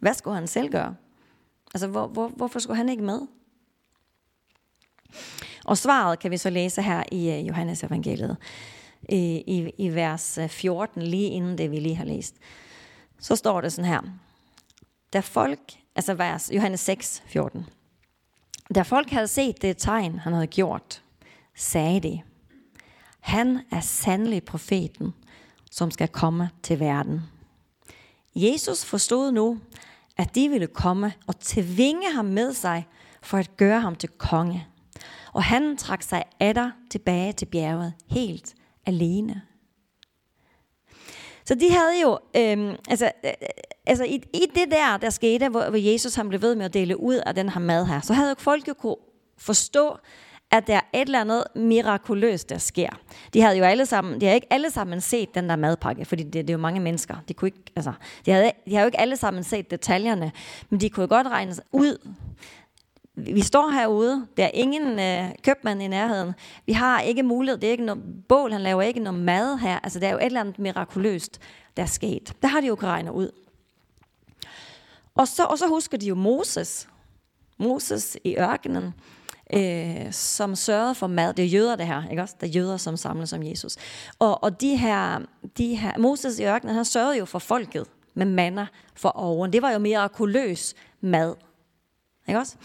Hvad 0.00 0.14
skulle 0.14 0.34
han 0.34 0.46
selv 0.46 0.70
gøre? 0.70 0.96
Altså, 1.74 1.86
hvor, 1.86 2.06
hvor, 2.06 2.28
hvorfor 2.28 2.58
skulle 2.58 2.76
han 2.76 2.88
ikke 2.88 3.02
med? 3.02 3.20
Og 5.64 5.78
svaret 5.78 6.18
kan 6.18 6.30
vi 6.30 6.36
så 6.36 6.50
læse 6.50 6.82
her 6.82 7.02
i 7.12 7.30
øh, 7.30 7.48
Johannes 7.48 7.84
evangeliet, 7.84 8.36
i, 9.08 9.44
i, 9.46 9.70
i 9.78 9.94
vers 9.94 10.38
øh, 10.38 10.48
14, 10.48 11.02
lige 11.02 11.28
inden 11.28 11.58
det 11.58 11.70
vi 11.70 11.80
lige 11.80 11.96
har 11.96 12.04
læst. 12.04 12.36
Så 13.18 13.36
står 13.36 13.60
det 13.60 13.72
sådan 13.72 13.90
her. 13.90 14.00
Da 15.12 15.20
folk, 15.20 15.60
altså 15.94 16.14
vers 16.14 16.50
Johannes 16.52 16.80
6, 16.80 17.22
14. 17.26 17.66
Da 18.74 18.82
folk 18.82 19.10
havde 19.10 19.28
set 19.28 19.62
det 19.62 19.76
tegn, 19.76 20.18
han 20.18 20.32
havde 20.32 20.46
gjort, 20.46 21.02
sagde 21.54 22.00
de, 22.00 22.22
han 23.20 23.60
er 23.70 23.80
sandelig 23.80 24.44
profeten, 24.44 25.14
som 25.70 25.90
skal 25.90 26.08
komme 26.08 26.50
til 26.62 26.80
verden. 26.80 27.20
Jesus 28.34 28.84
forstod 28.84 29.32
nu, 29.32 29.58
at 30.16 30.34
de 30.34 30.48
ville 30.48 30.66
komme 30.66 31.12
og 31.26 31.40
tvinge 31.40 32.12
ham 32.12 32.24
med 32.24 32.52
sig 32.52 32.86
for 33.22 33.38
at 33.38 33.56
gøre 33.56 33.80
ham 33.80 33.94
til 33.94 34.08
konge. 34.08 34.66
Og 35.32 35.44
han 35.44 35.76
trak 35.76 36.02
sig 36.02 36.24
atter 36.40 36.70
tilbage 36.90 37.32
til 37.32 37.46
bjerget 37.46 37.92
helt 38.06 38.54
alene. 38.86 39.42
Så 41.46 41.54
de 41.54 41.70
havde 41.70 42.00
jo, 42.02 42.18
øhm, 42.36 42.76
altså, 42.88 43.10
øh, 43.24 43.30
øh, 43.42 43.48
altså 43.86 44.04
i, 44.04 44.14
i 44.14 44.46
det 44.54 44.70
der, 44.70 44.96
der 44.96 45.10
skete, 45.10 45.48
hvor, 45.48 45.68
hvor 45.68 45.92
Jesus 45.92 46.14
han 46.14 46.28
blev 46.28 46.42
ved 46.42 46.54
med 46.54 46.64
at 46.64 46.74
dele 46.74 47.00
ud 47.00 47.14
af 47.14 47.34
den 47.34 47.48
her 47.48 47.60
mad 47.60 47.86
her, 47.86 48.00
så 48.00 48.12
havde 48.12 48.34
folk 48.38 48.68
jo 48.68 48.74
kunne 48.74 48.96
forstå, 49.38 49.96
at 50.50 50.66
der 50.66 50.74
er 50.74 51.00
et 51.00 51.06
eller 51.06 51.20
andet 51.20 51.44
mirakuløst, 51.54 52.50
der 52.50 52.58
sker. 52.58 52.88
De 53.34 53.40
havde 53.40 53.58
jo 53.58 53.64
alle 53.64 53.86
sammen, 53.86 54.20
de 54.20 54.26
havde 54.26 54.34
ikke 54.34 54.52
alle 54.52 54.70
sammen 54.70 55.00
set 55.00 55.34
den 55.34 55.48
der 55.48 55.56
madpakke, 55.56 56.04
fordi 56.04 56.22
det, 56.22 56.32
det 56.32 56.50
er 56.50 56.54
jo 56.54 56.58
mange 56.58 56.80
mennesker. 56.80 57.16
De, 57.28 57.34
kunne 57.34 57.48
ikke, 57.48 57.72
altså, 57.76 57.92
de, 58.26 58.30
havde, 58.30 58.50
de 58.66 58.70
havde 58.70 58.80
jo 58.80 58.86
ikke 58.86 59.00
alle 59.00 59.16
sammen 59.16 59.42
set 59.42 59.70
detaljerne, 59.70 60.32
men 60.70 60.80
de 60.80 60.90
kunne 60.90 61.02
jo 61.02 61.08
godt 61.08 61.26
regne 61.26 61.52
ud. 61.72 62.08
Vi 63.16 63.42
står 63.42 63.70
herude, 63.70 64.26
der 64.36 64.44
er 64.44 64.50
ingen 64.54 64.98
øh, 64.98 65.34
købmand 65.42 65.82
i 65.82 65.88
nærheden. 65.88 66.34
Vi 66.66 66.72
har 66.72 67.00
ikke 67.00 67.22
mulighed, 67.22 67.58
det 67.58 67.66
er 67.66 67.70
ikke 67.70 67.84
noget 67.84 68.02
bål, 68.28 68.52
han 68.52 68.60
laver 68.60 68.82
ikke 68.82 69.00
noget 69.00 69.20
mad 69.20 69.58
her. 69.58 69.78
Altså, 69.78 69.98
det 69.98 70.08
er 70.08 70.12
jo 70.12 70.18
et 70.18 70.24
eller 70.24 70.40
andet 70.40 70.58
mirakuløst, 70.58 71.40
der 71.76 71.82
er 71.82 71.86
sket. 71.86 72.32
Der 72.42 72.48
har 72.48 72.60
de 72.60 72.66
jo 72.66 72.74
regnet 72.82 73.12
ud. 73.12 73.30
Og 75.14 75.28
så, 75.28 75.44
og 75.44 75.58
så 75.58 75.68
husker 75.68 75.98
de 75.98 76.06
jo 76.06 76.14
Moses. 76.14 76.88
Moses 77.58 78.16
i 78.24 78.36
ørkenen 78.38 78.94
øh, 79.52 80.12
som 80.12 80.54
sørgede 80.54 80.94
for 80.94 81.06
mad. 81.06 81.34
Det 81.34 81.44
er 81.44 81.48
jøder 81.48 81.76
det 81.76 81.86
her, 81.86 82.08
ikke 82.10 82.22
også? 82.22 82.34
Der 82.40 82.46
er 82.46 82.50
jøder, 82.50 82.76
som 82.76 82.96
samles 82.96 83.32
om 83.32 83.42
Jesus. 83.42 83.76
Og, 84.18 84.44
og 84.44 84.60
de 84.60 84.76
her, 84.76 85.20
de 85.58 85.74
her, 85.74 85.98
Moses 85.98 86.38
i 86.38 86.44
ørkenen, 86.44 86.74
han 86.74 86.84
sørgede 86.84 87.18
jo 87.18 87.24
for 87.24 87.38
folket 87.38 87.86
med 88.14 88.26
manna 88.26 88.66
for 88.94 89.08
oven. 89.08 89.52
Det 89.52 89.62
var 89.62 89.70
jo 89.70 89.78
mirakuløs 89.78 90.74
mad. 91.00 91.34
Ikke 92.28 92.40
også? 92.40 92.56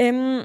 Øhm, 0.00 0.38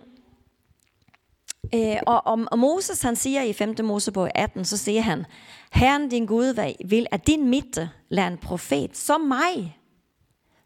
øh, 1.73 1.97
og, 2.07 2.27
og, 2.27 2.39
og 2.51 2.59
Moses, 2.59 3.01
han 3.01 3.15
siger 3.15 3.41
i 3.41 3.53
5. 3.53 3.75
Mosebog 3.83 4.29
18, 4.35 4.65
så 4.65 4.77
siger 4.77 5.01
han, 5.01 5.25
Herren 5.71 6.09
din 6.09 6.25
Gud 6.25 6.75
vil, 6.85 7.07
at 7.11 7.27
din 7.27 7.49
midte 7.49 7.89
lader 8.09 8.27
en 8.27 8.37
profet 8.37 8.97
som 8.97 9.21
mig 9.21 9.77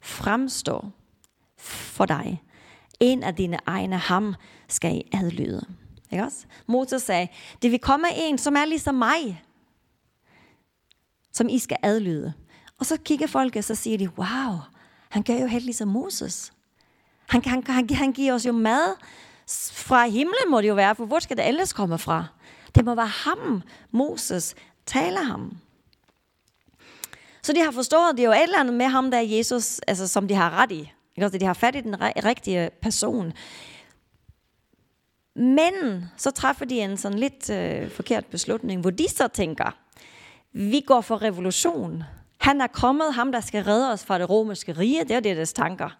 fremstå 0.01 0.85
for 1.57 2.05
dig. 2.05 2.43
En 2.99 3.23
af 3.23 3.35
dine 3.35 3.59
egne 3.65 3.97
ham 3.97 4.35
skal 4.67 4.95
I 4.95 5.03
adlyde. 5.13 5.65
Ikke 6.11 6.23
også? 6.23 6.45
Moses 6.67 7.01
sagde, 7.01 7.27
det 7.61 7.71
vil 7.71 7.79
komme 7.79 8.07
en, 8.15 8.37
som 8.37 8.55
er 8.55 8.65
ligesom 8.65 8.95
mig. 8.95 9.43
som 11.33 11.49
I 11.49 11.59
skal 11.59 11.77
adlyde. 11.83 12.33
Og 12.79 12.85
så 12.85 12.97
kigger 12.97 13.27
folk, 13.27 13.55
og 13.55 13.63
så 13.63 13.75
siger 13.75 13.97
de, 13.97 14.09
wow, 14.09 14.57
han 15.09 15.23
gør 15.23 15.33
jo 15.33 15.45
helt 15.47 15.65
ligesom 15.65 15.87
Moses. 15.87 16.53
Han, 17.31 17.41
han, 17.45 17.63
han, 17.67 17.89
han 17.89 18.11
giver 18.11 18.33
os 18.33 18.45
jo 18.45 18.51
mad 18.51 18.95
fra 19.71 20.07
himlen, 20.07 20.49
må 20.49 20.61
det 20.61 20.67
jo 20.67 20.73
være, 20.73 20.95
for 20.95 21.05
hvor 21.05 21.19
skal 21.19 21.37
det 21.37 21.47
ellers 21.47 21.73
komme 21.73 21.97
fra? 21.97 22.25
Det 22.75 22.85
må 22.85 22.95
være 22.95 23.07
ham, 23.07 23.63
Moses, 23.91 24.55
taler 24.85 25.21
ham. 25.21 25.57
Så 27.43 27.53
de 27.53 27.59
har 27.59 27.71
forstået, 27.71 28.17
det 28.17 28.23
er 28.23 28.27
jo 28.27 28.31
et 28.31 28.43
eller 28.43 28.59
andet 28.59 28.73
med 28.73 28.85
ham, 28.85 29.11
der 29.11 29.17
er 29.17 29.21
Jesus, 29.21 29.79
altså, 29.79 30.07
som 30.07 30.27
de 30.27 30.33
har 30.33 30.49
ret 30.49 30.71
i. 30.71 30.91
Ikke? 31.17 31.39
De 31.39 31.45
har 31.45 31.53
fat 31.53 31.75
i 31.75 31.81
den 31.81 32.01
rigtige 32.01 32.69
person. 32.81 33.33
Men 35.35 36.05
så 36.17 36.31
træffer 36.31 36.65
de 36.65 36.81
en 36.81 36.97
sådan 36.97 37.19
lidt 37.19 37.49
øh, 37.49 37.91
forkert 37.91 38.25
beslutning, 38.25 38.81
hvor 38.81 38.89
de 38.89 39.09
så 39.09 39.27
tænker, 39.27 39.77
vi 40.53 40.81
går 40.87 41.01
for 41.01 41.21
revolution. 41.21 42.03
Han 42.37 42.61
er 42.61 42.67
kommet, 42.67 43.13
ham 43.13 43.31
der 43.31 43.41
skal 43.41 43.63
redde 43.63 43.91
os 43.91 44.05
fra 44.05 44.19
det 44.19 44.29
romerske 44.29 44.73
rige, 44.73 45.03
det 45.03 45.11
er 45.11 45.19
det 45.19 45.37
deres 45.37 45.53
tanker. 45.53 45.97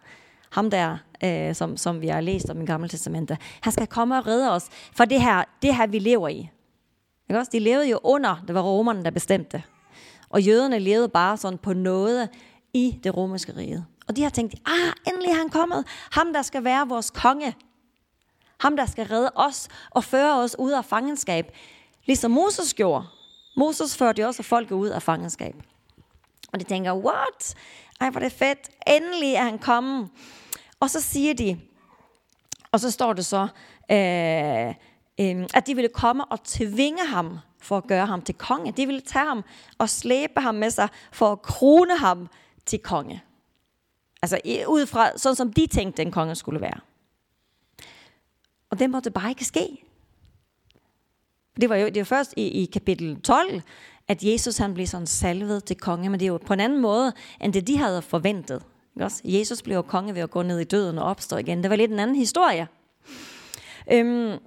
Ham 0.49 0.69
der, 0.69 0.97
øh, 1.23 1.55
som, 1.55 1.77
som 1.77 2.01
vi 2.01 2.07
har 2.07 2.21
læst 2.21 2.49
om 2.49 2.61
i 2.61 2.65
Gamle 2.65 2.89
Testamentet. 2.89 3.37
Han 3.61 3.73
skal 3.73 3.87
komme 3.87 4.17
og 4.17 4.27
redde 4.27 4.51
os 4.51 4.69
fra 4.95 5.05
det 5.05 5.21
her, 5.21 5.43
det 5.61 5.75
her 5.75 5.87
vi 5.87 5.99
lever 5.99 6.27
i. 6.27 6.49
Ikke 7.29 7.39
også? 7.39 7.49
De 7.53 7.59
levede 7.59 7.89
jo 7.89 7.99
under, 8.03 8.43
det 8.47 8.55
var 8.55 8.61
romerne, 8.61 9.03
der 9.03 9.11
bestemte. 9.11 9.63
Og 10.29 10.41
jøderne 10.41 10.79
levede 10.79 11.09
bare 11.09 11.37
sådan 11.37 11.57
på 11.57 11.73
noget 11.73 12.29
i 12.73 12.99
det 13.03 13.17
romerske 13.17 13.55
rige. 13.57 13.85
Og 14.07 14.15
de 14.15 14.23
har 14.23 14.29
tænkt, 14.29 14.55
ah, 14.65 14.93
endelig 15.07 15.29
er 15.29 15.35
han 15.35 15.49
kommet. 15.49 15.85
Ham, 16.11 16.33
der 16.33 16.41
skal 16.41 16.63
være 16.63 16.87
vores 16.87 17.09
konge. 17.09 17.55
Ham, 18.59 18.77
der 18.77 18.85
skal 18.85 19.05
redde 19.05 19.31
os 19.35 19.67
og 19.89 20.03
føre 20.03 20.39
os 20.39 20.55
ud 20.59 20.71
af 20.71 20.85
fangenskab. 20.85 21.51
Ligesom 22.05 22.31
Moses 22.31 22.73
gjorde. 22.73 23.05
Moses 23.57 23.97
førte 23.97 24.21
jo 24.21 24.27
også 24.27 24.43
folket 24.43 24.75
ud 24.75 24.87
af 24.87 25.01
fangenskab. 25.01 25.55
Og 26.53 26.59
de 26.59 26.65
tænker, 26.65 26.93
what? 26.93 27.55
Ej, 28.01 28.09
hvor 28.09 28.19
det 28.19 28.31
fedt. 28.31 28.69
Endelig 28.87 29.33
er 29.33 29.43
han 29.43 29.59
kommet. 29.59 30.09
Og 30.81 30.89
så 30.89 31.01
siger 31.01 31.33
de, 31.33 31.59
og 32.71 32.79
så 32.79 32.91
står 32.91 33.13
det 33.13 33.25
så, 33.25 33.47
øh, 33.91 34.67
øh, 35.19 35.47
at 35.53 35.67
de 35.67 35.75
ville 35.75 35.89
komme 35.89 36.25
og 36.25 36.43
tvinge 36.43 37.07
ham 37.07 37.37
for 37.59 37.77
at 37.77 37.87
gøre 37.87 38.05
ham 38.05 38.21
til 38.21 38.35
konge. 38.35 38.71
De 38.71 38.85
ville 38.85 39.01
tage 39.01 39.25
ham 39.25 39.43
og 39.77 39.89
slæbe 39.89 40.41
ham 40.41 40.55
med 40.55 40.69
sig 40.69 40.89
for 41.11 41.31
at 41.31 41.41
krone 41.41 41.97
ham 41.97 42.27
til 42.65 42.79
konge. 42.79 43.23
Altså 44.21 44.39
ud 44.67 44.85
fra, 44.85 45.17
sådan 45.17 45.35
som 45.35 45.53
de 45.53 45.67
tænkte, 45.67 46.01
en 46.01 46.11
konge 46.11 46.35
skulle 46.35 46.61
være. 46.61 46.79
Og 48.69 48.79
det 48.79 48.89
måtte 48.89 49.11
bare 49.11 49.29
ikke 49.29 49.45
ske. 49.45 49.83
Det 51.61 51.69
var 51.69 51.75
jo 51.75 51.85
det 51.85 51.97
var 51.97 52.03
først 52.03 52.33
i, 52.37 52.47
i 52.47 52.65
kapitel 52.65 53.21
12, 53.21 53.61
at 54.07 54.23
Jesus 54.23 54.57
han 54.57 54.73
blev 54.73 54.87
sådan 54.87 55.07
salvet 55.07 55.63
til 55.63 55.77
konge, 55.77 56.09
men 56.09 56.19
det 56.19 56.25
er 56.25 56.31
jo 56.31 56.39
på 56.45 56.53
en 56.53 56.59
anden 56.59 56.81
måde, 56.81 57.13
end 57.41 57.53
det 57.53 57.67
de 57.67 57.77
havde 57.77 58.01
forventet. 58.01 58.63
Ikke 58.95 59.05
også? 59.05 59.21
Jesus 59.25 59.61
blev 59.61 59.75
jo 59.75 59.81
konge 59.81 60.15
ved 60.15 60.21
at 60.21 60.31
gå 60.31 60.41
ned 60.41 60.59
i 60.59 60.63
døden 60.63 60.97
og 60.97 61.03
opstå 61.05 61.37
igen. 61.37 61.61
Det 61.61 61.69
var 61.69 61.75
lidt 61.75 61.91
en 61.91 61.99
anden 61.99 62.15
historie. 62.15 62.67
Øhm, 63.91 64.37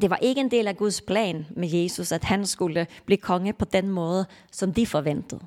det 0.00 0.10
var 0.10 0.16
ikke 0.16 0.40
en 0.40 0.50
del 0.50 0.68
af 0.68 0.76
Guds 0.76 1.00
plan 1.00 1.46
med 1.56 1.68
Jesus, 1.68 2.12
at 2.12 2.24
han 2.24 2.46
skulle 2.46 2.86
blive 3.06 3.18
konge 3.18 3.52
på 3.52 3.64
den 3.64 3.88
måde, 3.88 4.26
som 4.52 4.74
de 4.74 4.86
forventede. 4.86 5.40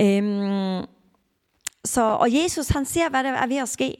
Øhm, 0.00 0.86
så, 1.84 2.02
og 2.02 2.34
Jesus 2.34 2.68
han 2.68 2.84
ser, 2.84 3.08
hvad 3.08 3.24
der 3.24 3.30
er 3.30 3.46
ved 3.46 3.56
at 3.56 3.68
ske, 3.68 3.96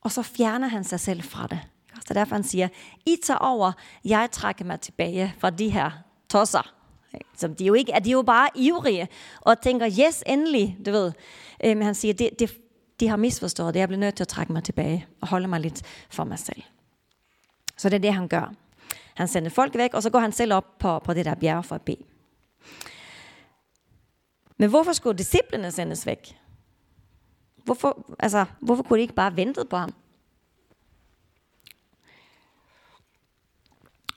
og 0.00 0.12
så 0.12 0.22
fjerner 0.22 0.68
han 0.68 0.84
sig 0.84 1.00
selv 1.00 1.22
fra 1.22 1.46
det. 1.46 1.60
Så 2.06 2.14
derfor 2.14 2.34
han 2.34 2.44
siger, 2.44 2.68
I 3.06 3.16
tager 3.22 3.38
over, 3.38 3.72
jeg 4.04 4.28
trækker 4.32 4.64
mig 4.64 4.80
tilbage 4.80 5.34
fra 5.38 5.50
de 5.50 5.68
her 5.68 5.90
tosser. 6.28 6.74
Som 7.36 7.54
de 7.54 7.64
jo 7.64 7.74
ikke 7.74 7.92
er, 7.92 7.98
de 7.98 8.10
jo 8.10 8.22
bare 8.22 8.48
ivrige 8.54 9.08
og 9.40 9.60
tænker, 9.60 9.90
yes, 10.06 10.22
endelig, 10.26 10.78
du 10.86 10.90
ved. 10.90 11.12
Øh, 11.64 11.76
men 11.76 11.82
han 11.82 11.94
siger, 11.94 12.14
det, 12.14 12.30
det, 12.38 12.58
de 13.00 13.08
har 13.08 13.16
misforstået 13.16 13.74
det, 13.74 13.80
jeg 13.80 13.88
bliver 13.88 14.00
nødt 14.00 14.14
til 14.14 14.24
at 14.24 14.28
trække 14.28 14.52
mig 14.52 14.64
tilbage 14.64 15.06
og 15.20 15.28
holde 15.28 15.48
mig 15.48 15.60
lidt 15.60 15.82
for 16.10 16.24
mig 16.24 16.38
selv. 16.38 16.62
Så 17.76 17.88
det 17.88 17.96
er 17.96 18.00
det, 18.00 18.14
han 18.14 18.28
gør. 18.28 18.54
Han 19.14 19.28
sender 19.28 19.50
folk 19.50 19.74
væk, 19.74 19.94
og 19.94 20.02
så 20.02 20.10
går 20.10 20.18
han 20.18 20.32
selv 20.32 20.52
op 20.52 20.78
på, 20.78 20.98
på 20.98 21.14
det 21.14 21.24
der 21.24 21.34
bjerg 21.34 21.64
for 21.64 21.74
at 21.74 21.82
bede. 21.82 22.02
Men 24.56 24.70
hvorfor 24.70 24.92
skulle 24.92 25.18
disciplene 25.18 25.70
sendes 25.70 26.06
væk? 26.06 26.38
Hvorfor, 27.64 28.14
altså, 28.18 28.44
hvorfor 28.60 28.82
kunne 28.82 28.96
de 28.96 29.02
ikke 29.02 29.14
bare 29.14 29.36
vente 29.36 29.64
på 29.64 29.76
ham? 29.76 29.94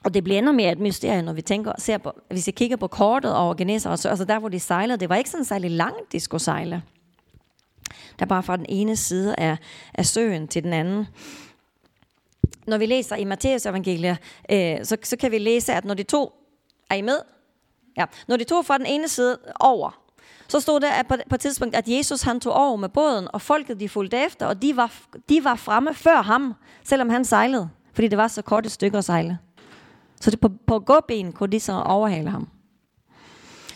Og 0.04 0.14
det 0.14 0.24
bliver 0.24 0.38
endnu 0.38 0.52
mere 0.52 0.72
et 0.72 0.78
mysterie, 0.78 1.22
når 1.22 1.32
vi 1.32 1.42
tænker, 1.42 1.72
ser 1.78 1.98
på, 1.98 2.12
hvis 2.30 2.46
vi 2.46 2.52
kigger 2.52 2.76
på 2.76 2.86
kortet 2.86 3.36
over 3.36 3.54
så 3.78 4.08
altså 4.08 4.24
der 4.24 4.38
hvor 4.38 4.48
de 4.48 4.60
sejlede, 4.60 4.98
det 4.98 5.08
var 5.08 5.16
ikke 5.16 5.30
sådan 5.30 5.44
særlig 5.44 5.70
langt, 5.70 6.12
de 6.12 6.20
skulle 6.20 6.42
sejle. 6.42 6.82
Der 8.18 8.26
bare 8.26 8.42
fra 8.42 8.56
den 8.56 8.66
ene 8.68 8.96
side 8.96 9.34
af, 9.34 9.56
af 9.94 10.06
søen 10.06 10.48
til 10.48 10.62
den 10.62 10.72
anden. 10.72 11.06
Når 12.66 12.78
vi 12.78 12.86
læser 12.86 13.16
i 13.16 13.24
Matteus 13.24 13.66
evangeliet, 13.66 14.18
øh, 14.50 14.84
så, 14.84 14.96
så 15.02 15.16
kan 15.16 15.30
vi 15.30 15.38
læse, 15.38 15.72
at 15.72 15.84
når 15.84 15.94
de 15.94 16.02
to, 16.02 16.32
er 16.90 16.94
I 16.94 17.02
med? 17.02 17.18
Ja, 17.96 18.04
når 18.28 18.36
de 18.36 18.44
to 18.44 18.62
fra 18.62 18.78
den 18.78 18.86
ene 18.86 19.08
side 19.08 19.38
over, 19.60 20.00
så 20.48 20.60
stod 20.60 20.80
der 20.80 21.02
på, 21.02 21.14
på 21.28 21.34
et 21.34 21.40
tidspunkt, 21.40 21.76
at 21.76 21.88
Jesus 21.88 22.22
han 22.22 22.40
tog 22.40 22.52
over 22.52 22.76
med 22.76 22.88
båden, 22.88 23.28
og 23.32 23.42
folket 23.42 23.80
de 23.80 23.88
fulgte 23.88 24.16
efter, 24.16 24.46
og 24.46 24.62
de 24.62 24.76
var, 24.76 24.92
de 25.28 25.44
var 25.44 25.54
fremme 25.54 25.94
før 25.94 26.22
ham, 26.22 26.54
selvom 26.84 27.10
han 27.10 27.24
sejlede, 27.24 27.70
fordi 27.92 28.08
det 28.08 28.18
var 28.18 28.28
så 28.28 28.42
kort 28.42 28.66
et 28.66 28.72
stykke 28.72 28.98
at 28.98 29.04
sejle. 29.04 29.38
Så 30.20 30.30
det 30.30 30.40
på, 30.40 30.48
på 30.66 30.78
gåben 30.78 31.32
kunne 31.32 31.52
de 31.52 31.60
så 31.60 31.72
overhale 31.72 32.30
ham. 32.30 32.48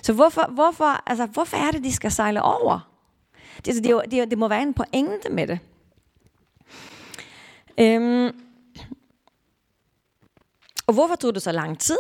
Så 0.03 0.13
hvorfor, 0.13 0.51
hvorfor, 0.51 1.11
altså, 1.11 1.27
hvorfor 1.27 1.57
er 1.57 1.71
det, 1.71 1.85
de 1.85 1.93
skal 1.93 2.11
sejle 2.11 2.43
over? 2.43 2.89
Det, 3.57 3.69
altså, 3.69 3.83
det, 3.83 4.11
det, 4.11 4.31
det 4.31 4.39
må 4.39 4.49
være 4.49 4.63
en 4.63 4.75
pointe 4.75 5.31
med 5.31 5.47
det. 5.47 5.59
Øhm, 7.81 8.37
og 10.87 10.95
hvorfor 10.95 11.15
tog 11.15 11.35
det 11.35 11.43
så 11.43 11.53
lang 11.53 11.79
tid? 11.79 11.99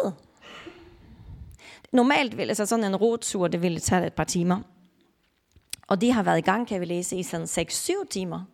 Normalt 1.92 2.36
ville 2.36 2.50
altså 2.50 2.66
sådan 2.66 2.84
en 2.84 2.96
rotur, 2.96 3.48
det 3.48 3.62
ville 3.62 3.80
tage 3.80 4.06
et 4.06 4.12
par 4.12 4.24
timer. 4.24 4.60
Og 5.88 6.00
de 6.00 6.12
har 6.12 6.22
været 6.22 6.38
i 6.38 6.40
gang, 6.40 6.68
kan 6.68 6.80
vi 6.80 6.84
læse, 6.84 7.16
i 7.16 7.22
sådan 7.22 7.46
6-7 7.46 7.92
timer 8.10 8.44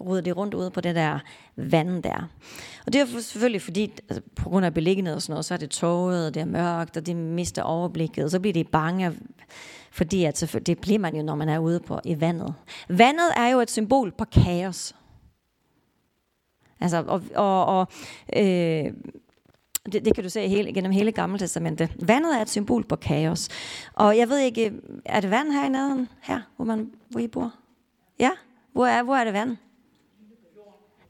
roder 0.00 0.20
de 0.20 0.32
rundt 0.32 0.54
ude 0.54 0.70
på 0.70 0.80
det 0.80 0.94
der 0.94 1.18
vand 1.56 2.02
der. 2.02 2.28
Og 2.86 2.92
det 2.92 3.00
er 3.00 3.06
selvfølgelig 3.06 3.62
fordi, 3.62 3.92
altså, 4.08 4.22
på 4.36 4.48
grund 4.48 4.66
af 4.66 4.74
beliggenhed 4.74 5.14
og 5.14 5.22
sådan 5.22 5.32
noget, 5.32 5.44
så 5.44 5.54
er 5.54 5.58
det 5.58 5.70
tåget, 5.70 6.26
og 6.26 6.34
det 6.34 6.40
er 6.40 6.44
mørkt, 6.44 6.96
og 6.96 7.06
de 7.06 7.14
mister 7.14 7.62
overblikket, 7.62 8.24
og 8.24 8.30
så 8.30 8.40
bliver 8.40 8.52
de 8.52 8.64
bange, 8.64 9.12
fordi 9.92 10.24
at, 10.24 10.60
det 10.66 10.78
bliver 10.78 10.98
man 10.98 11.16
jo, 11.16 11.22
når 11.22 11.34
man 11.34 11.48
er 11.48 11.58
ude 11.58 11.80
på, 11.80 12.00
i 12.04 12.20
vandet. 12.20 12.54
Vandet 12.88 13.30
er 13.36 13.48
jo 13.48 13.60
et 13.60 13.70
symbol 13.70 14.12
på 14.12 14.24
kaos. 14.24 14.94
Altså, 16.80 17.04
og, 17.06 17.22
og, 17.34 17.66
og 17.66 17.86
øh, 18.36 18.92
det, 19.92 20.04
det 20.04 20.14
kan 20.14 20.24
du 20.24 20.30
se 20.30 20.48
hele, 20.48 20.72
gennem 20.72 20.92
hele 20.92 21.12
Gamle 21.12 21.38
Testamentet. 21.38 21.90
Vandet 22.08 22.36
er 22.36 22.42
et 22.42 22.50
symbol 22.50 22.84
på 22.84 22.96
kaos. 22.96 23.48
Og 23.92 24.16
jeg 24.16 24.28
ved 24.28 24.38
ikke, 24.38 24.72
er 25.04 25.20
det 25.20 25.30
vand 25.30 25.52
her 25.52 25.66
i 25.66 25.68
nærheden? 25.68 26.08
Her, 26.22 26.40
hvor, 26.56 26.64
man, 26.64 26.90
hvor 27.08 27.20
I 27.20 27.28
bor? 27.28 27.54
Ja? 28.18 28.30
Hvor 28.72 28.86
er, 28.86 29.02
hvor 29.02 29.16
er 29.16 29.24
det 29.24 29.32
vand? 29.32 29.56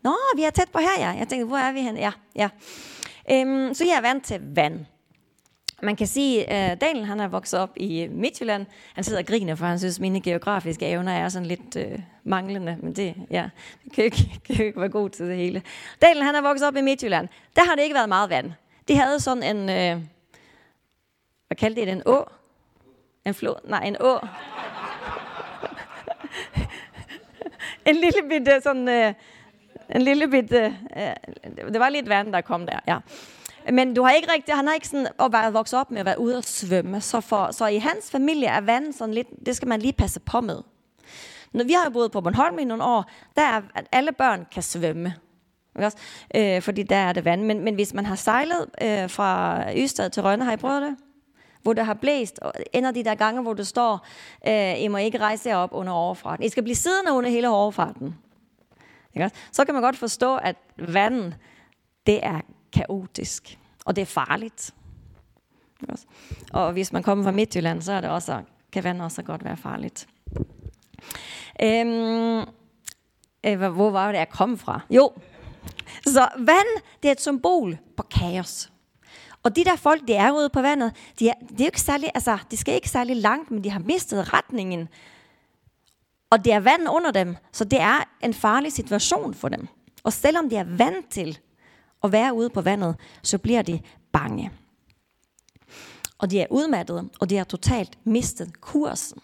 Nå, 0.06 0.16
vi 0.36 0.42
er 0.42 0.50
tæt 0.50 0.68
på 0.72 0.78
her, 0.78 0.98
ja. 0.98 1.10
Jeg 1.18 1.28
tænkte, 1.28 1.46
hvor 1.46 1.56
er 1.56 1.72
vi 1.72 1.80
hen? 1.80 1.96
Ja, 1.96 2.12
ja. 2.36 2.48
Øhm, 3.30 3.75
så 3.75 3.84
jeg 3.84 3.96
er 3.96 4.00
vant 4.00 4.25
til 4.25 4.40
vand. 4.54 4.86
Man 5.82 5.96
kan 5.96 6.06
sige, 6.06 6.50
at 6.50 6.80
Daniel 6.80 7.04
han 7.04 7.20
er 7.20 7.28
vokset 7.28 7.60
op 7.60 7.70
i 7.76 8.08
Midtjylland. 8.10 8.66
Han 8.94 9.04
sidder 9.04 9.20
og 9.20 9.26
griner, 9.26 9.54
for 9.54 9.66
han 9.66 9.78
synes, 9.78 9.96
at 9.96 10.00
mine 10.00 10.20
geografiske 10.20 10.86
evner 10.86 11.12
er 11.12 11.28
sådan 11.28 11.46
lidt 11.46 11.76
øh, 11.76 11.98
manglende. 12.25 12.76
Men 12.82 12.96
det, 12.96 13.14
ja, 13.30 13.48
det 13.84 13.92
kan 13.92 14.04
ikke, 14.04 14.30
kan 14.46 14.64
ikke 14.64 14.80
være 14.80 14.88
god 14.88 15.10
til 15.10 15.26
det 15.26 15.36
hele. 15.36 15.62
Daniel 16.02 16.22
han 16.22 16.34
er 16.34 16.42
vokset 16.42 16.68
op 16.68 16.76
i 16.76 16.80
Midtjylland. 16.80 17.28
Der 17.56 17.64
har 17.64 17.75
det 17.75 17.82
ikke 17.82 17.94
været 17.94 18.08
meget 18.08 18.30
vand. 18.30 18.52
De 18.88 18.96
havde 18.96 19.20
sådan 19.20 19.56
en, 19.56 19.70
Øh, 19.70 20.02
hvad 21.46 21.56
kaldte 21.56 21.80
det, 21.80 21.92
en 21.92 22.02
å? 22.06 22.25
En 23.25 23.34
flod? 23.34 23.54
Nej, 23.64 23.86
en 23.86 23.96
å. 24.00 24.14
en 27.88 27.96
lille 27.96 28.28
bitte 28.28 28.60
sådan... 28.60 28.88
Øh, 28.88 29.14
en 29.94 30.02
lille 30.02 30.28
bitte, 30.28 30.76
øh, 30.96 31.06
øh, 31.06 31.72
det 31.72 31.80
var 31.80 31.88
lidt 31.88 32.08
vand, 32.08 32.32
der 32.32 32.40
kom 32.40 32.66
der, 32.66 32.78
ja. 32.88 32.98
Men 33.72 33.94
du 33.94 34.02
har 34.02 34.12
ikke 34.12 34.32
rigtig, 34.32 34.54
han 34.54 34.66
har 34.66 34.74
ikke 34.74 34.88
sådan 34.88 35.06
at 35.20 35.32
være 35.32 35.52
vokset 35.52 35.80
op 35.80 35.90
med 35.90 36.00
at 36.00 36.06
være 36.06 36.20
ude 36.20 36.36
og 36.36 36.44
svømme. 36.44 37.00
Så, 37.00 37.20
for, 37.20 37.50
så 37.52 37.66
i 37.66 37.78
hans 37.78 38.10
familie 38.10 38.46
er 38.46 38.60
vand 38.60 38.92
sådan 38.92 39.14
lidt, 39.14 39.28
det 39.46 39.56
skal 39.56 39.68
man 39.68 39.80
lige 39.80 39.92
passe 39.92 40.20
på 40.20 40.40
med. 40.40 40.62
Når 41.52 41.64
vi 41.64 41.72
har 41.72 41.84
jo 41.84 41.90
boet 41.90 42.12
på 42.12 42.20
Bornholm 42.20 42.58
i 42.58 42.64
nogle 42.64 42.84
år, 42.84 43.10
der 43.36 43.42
er, 43.42 43.62
at 43.74 43.86
alle 43.92 44.12
børn 44.12 44.46
kan 44.52 44.62
svømme. 44.62 45.14
Ikke 45.76 45.86
også? 45.86 45.98
Øh, 46.34 46.62
fordi 46.62 46.82
der 46.82 46.96
er 46.96 47.12
det 47.12 47.24
vand. 47.24 47.42
Men, 47.42 47.60
men 47.60 47.74
hvis 47.74 47.94
man 47.94 48.06
har 48.06 48.16
sejlet 48.16 48.66
øh, 48.82 49.10
fra 49.10 49.62
Ystad 49.76 50.10
til 50.10 50.22
Rønne, 50.22 50.44
har 50.44 50.52
I 50.52 50.56
prøvet 50.56 50.82
det? 50.82 50.96
Hvor 51.62 51.72
det 51.72 51.86
har 51.86 51.94
blæst, 51.94 52.38
og 52.38 52.52
ender 52.72 52.90
de 52.90 53.04
der 53.04 53.14
gange, 53.14 53.42
hvor 53.42 53.54
du 53.54 53.64
står, 53.64 54.06
øh, 54.48 54.82
I 54.82 54.88
må 54.88 54.96
ikke 54.96 55.18
rejse 55.18 55.48
jer 55.48 55.56
op 55.56 55.70
under 55.72 55.92
overfarten. 55.92 56.44
I 56.44 56.48
skal 56.48 56.62
blive 56.62 56.76
siddende 56.76 57.12
under 57.12 57.30
hele 57.30 57.48
overfarten. 57.48 58.14
Ikke? 59.16 59.30
Så 59.52 59.64
kan 59.64 59.75
man 59.75 59.82
godt 59.82 59.96
forstå, 59.96 60.37
at 60.37 60.56
vandet, 60.78 61.37
det 62.06 62.26
er 62.26 62.40
kaotisk, 62.73 63.58
og 63.85 63.96
det 63.96 64.02
er 64.02 64.06
farligt. 64.06 64.75
Og 66.52 66.73
hvis 66.73 66.92
man 66.92 67.02
kommer 67.02 67.25
fra 67.25 67.30
Midtjylland, 67.30 67.82
så 67.82 67.92
er 67.92 68.00
det 68.00 68.11
også, 68.11 68.42
kan 68.73 68.85
vand 68.85 69.02
også 69.02 69.23
godt 69.23 69.44
være 69.44 69.56
farligt. 69.56 70.08
Øhm, 71.62 72.44
øh, 73.46 73.73
hvor 73.73 73.90
var 73.90 74.12
det, 74.12 74.18
jeg 74.18 74.28
kom 74.28 74.58
fra? 74.58 74.80
Jo, 74.90 75.12
så 76.06 76.28
vand, 76.38 76.82
det 77.02 77.08
er 77.08 77.12
et 77.12 77.20
symbol 77.20 77.78
på 77.96 78.02
kaos. 78.02 78.70
Og 79.42 79.56
de 79.56 79.64
der 79.64 79.76
folk, 79.76 80.08
de 80.08 80.14
er 80.14 80.32
ude 80.32 80.49
på 80.49 80.62
vandet, 80.62 80.92
de, 81.18 81.28
er, 81.28 81.35
de, 81.58 81.62
er 81.62 81.66
ikke 81.66 81.80
særlig, 81.80 82.11
altså, 82.14 82.38
de 82.50 82.56
skal 82.56 82.75
ikke 82.75 82.88
særlig 82.88 83.16
langt, 83.16 83.50
men 83.50 83.64
de 83.64 83.70
har 83.70 83.78
mistet 83.78 84.32
retningen. 84.32 84.88
Og 86.30 86.45
det 86.45 86.52
er 86.52 86.61
vand 86.61 86.88
under 86.88 87.11
dem, 87.11 87.37
så 87.52 87.64
det 87.64 87.80
er 87.80 88.09
en 88.23 88.35
farlig 88.35 88.73
situation 88.73 89.35
for 89.35 89.49
dem. 89.49 89.68
Og 90.04 90.12
selvom 90.12 90.50
de 90.50 90.56
er 90.56 90.76
vant 90.76 91.11
til 91.11 91.38
at 92.04 92.12
være 92.12 92.35
ude 92.35 92.50
på 92.50 92.61
vandet, 92.61 92.97
så 93.23 93.38
bliver 93.38 93.62
de 93.62 93.80
bange. 94.12 94.50
Og 96.18 96.30
de 96.30 96.40
er 96.40 96.47
udmattede, 96.50 97.09
og 97.21 97.30
de 97.30 97.37
har 97.37 97.45
totalt 97.45 97.99
mistet 98.04 98.61
kursen. 98.61 99.18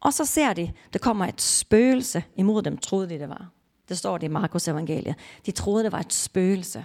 Og 0.00 0.12
så 0.12 0.24
ser 0.24 0.52
de, 0.52 0.72
der 0.92 0.98
kommer 0.98 1.26
et 1.26 1.40
spøgelse 1.40 2.24
imod 2.36 2.62
dem, 2.62 2.78
troede 2.78 3.08
de 3.08 3.18
det 3.18 3.28
var. 3.28 3.48
Det 3.88 3.98
står 3.98 4.18
det 4.18 4.26
i 4.26 4.30
Markus 4.30 4.68
evangelie. 4.68 5.14
De 5.46 5.50
troede, 5.50 5.84
det 5.84 5.92
var 5.92 6.00
et 6.00 6.12
spøgelse. 6.12 6.84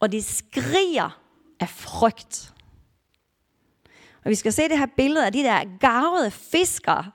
Og 0.00 0.12
de 0.12 0.22
skriger 0.22 1.20
af 1.60 1.68
frygt. 1.68 2.52
Og 4.24 4.30
vi 4.30 4.34
skal 4.34 4.52
se 4.52 4.68
det 4.68 4.78
her 4.78 4.86
billede 4.96 5.26
af 5.26 5.32
de 5.32 5.42
der 5.42 5.78
garvede 5.80 6.30
fiskere, 6.30 7.10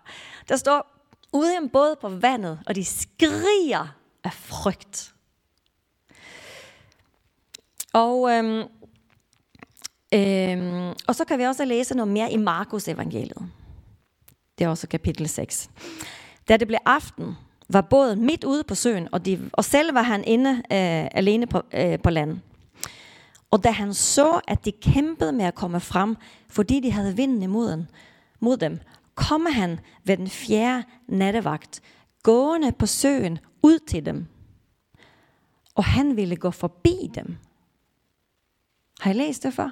der 0.50 0.58
står 0.58 1.08
ude 1.34 1.54
i 1.54 1.58
en 1.58 1.70
båd 1.70 1.96
på 2.02 2.10
vandet, 2.10 2.60
og 2.68 2.76
de 2.76 2.86
skriger 2.86 3.96
af 4.24 4.34
frygt. 4.34 5.14
Og, 7.94 8.32
øhm, 8.32 8.64
øhm, 10.14 10.94
og 11.08 11.16
så 11.16 11.26
kan 11.26 11.40
vi 11.40 11.44
også 11.44 11.66
læse 11.66 11.96
noget 11.96 12.12
mere 12.12 12.32
i 12.32 12.38
Markus 12.38 12.88
evangeliet. 12.88 13.50
Det 14.58 14.66
er 14.66 14.70
også 14.70 14.88
kapitel 14.88 15.30
6. 15.30 15.70
Da 16.50 16.58
det 16.58 16.68
blev 16.68 16.80
aften, 16.86 17.36
var 17.70 17.82
båden 17.82 18.26
midt 18.26 18.44
ude 18.44 18.64
på 18.64 18.76
søen, 18.76 19.08
og, 19.12 19.26
de, 19.26 19.50
og 19.54 19.66
selv 19.66 19.94
var 19.94 20.02
han 20.02 20.24
inde 20.24 20.50
øh, 20.52 21.08
alene 21.12 21.48
på, 21.48 21.62
øh, 21.74 22.00
på 22.00 22.10
land. 22.10 22.40
Og 23.52 23.64
da 23.64 23.72
han 23.72 23.94
så, 23.94 24.40
at 24.48 24.66
de 24.66 24.72
kæmpede 24.72 25.32
med 25.32 25.46
at 25.46 25.56
komme 25.56 25.80
frem, 25.80 26.18
fordi 26.50 26.80
de 26.80 26.92
havde 26.92 27.16
vinden 27.16 27.44
imod 27.44 27.86
mod 28.40 28.58
dem, 28.58 28.80
kom 29.16 29.46
han 29.46 29.80
ved 30.04 30.18
den 30.18 30.30
fjerde 30.30 30.84
nattevagt, 31.08 31.82
gående 32.24 32.72
på 32.72 32.86
søen 32.86 33.40
ud 33.62 33.80
til 33.80 34.06
dem. 34.06 34.28
Og 35.76 35.84
han 35.84 36.16
ville 36.16 36.36
gå 36.36 36.52
forbi 36.52 37.12
dem. 37.16 37.38
Har 39.00 39.12
I 39.12 39.14
læst 39.14 39.44
det 39.44 39.54
før? 39.54 39.70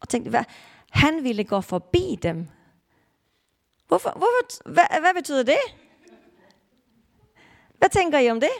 Og 0.00 0.08
tænkte, 0.08 0.30
hvad? 0.30 0.44
Han 0.90 1.24
ville 1.24 1.44
gå 1.44 1.60
forbi 1.60 2.18
dem. 2.22 2.48
Hvorfor, 3.88 4.10
hvorfor, 4.10 4.70
hvad, 4.70 5.00
hvad 5.00 5.14
betyder 5.14 5.42
det? 5.42 5.58
Hvad 7.78 7.88
tænker 7.88 8.18
I 8.18 8.30
om 8.30 8.40
det? 8.40 8.50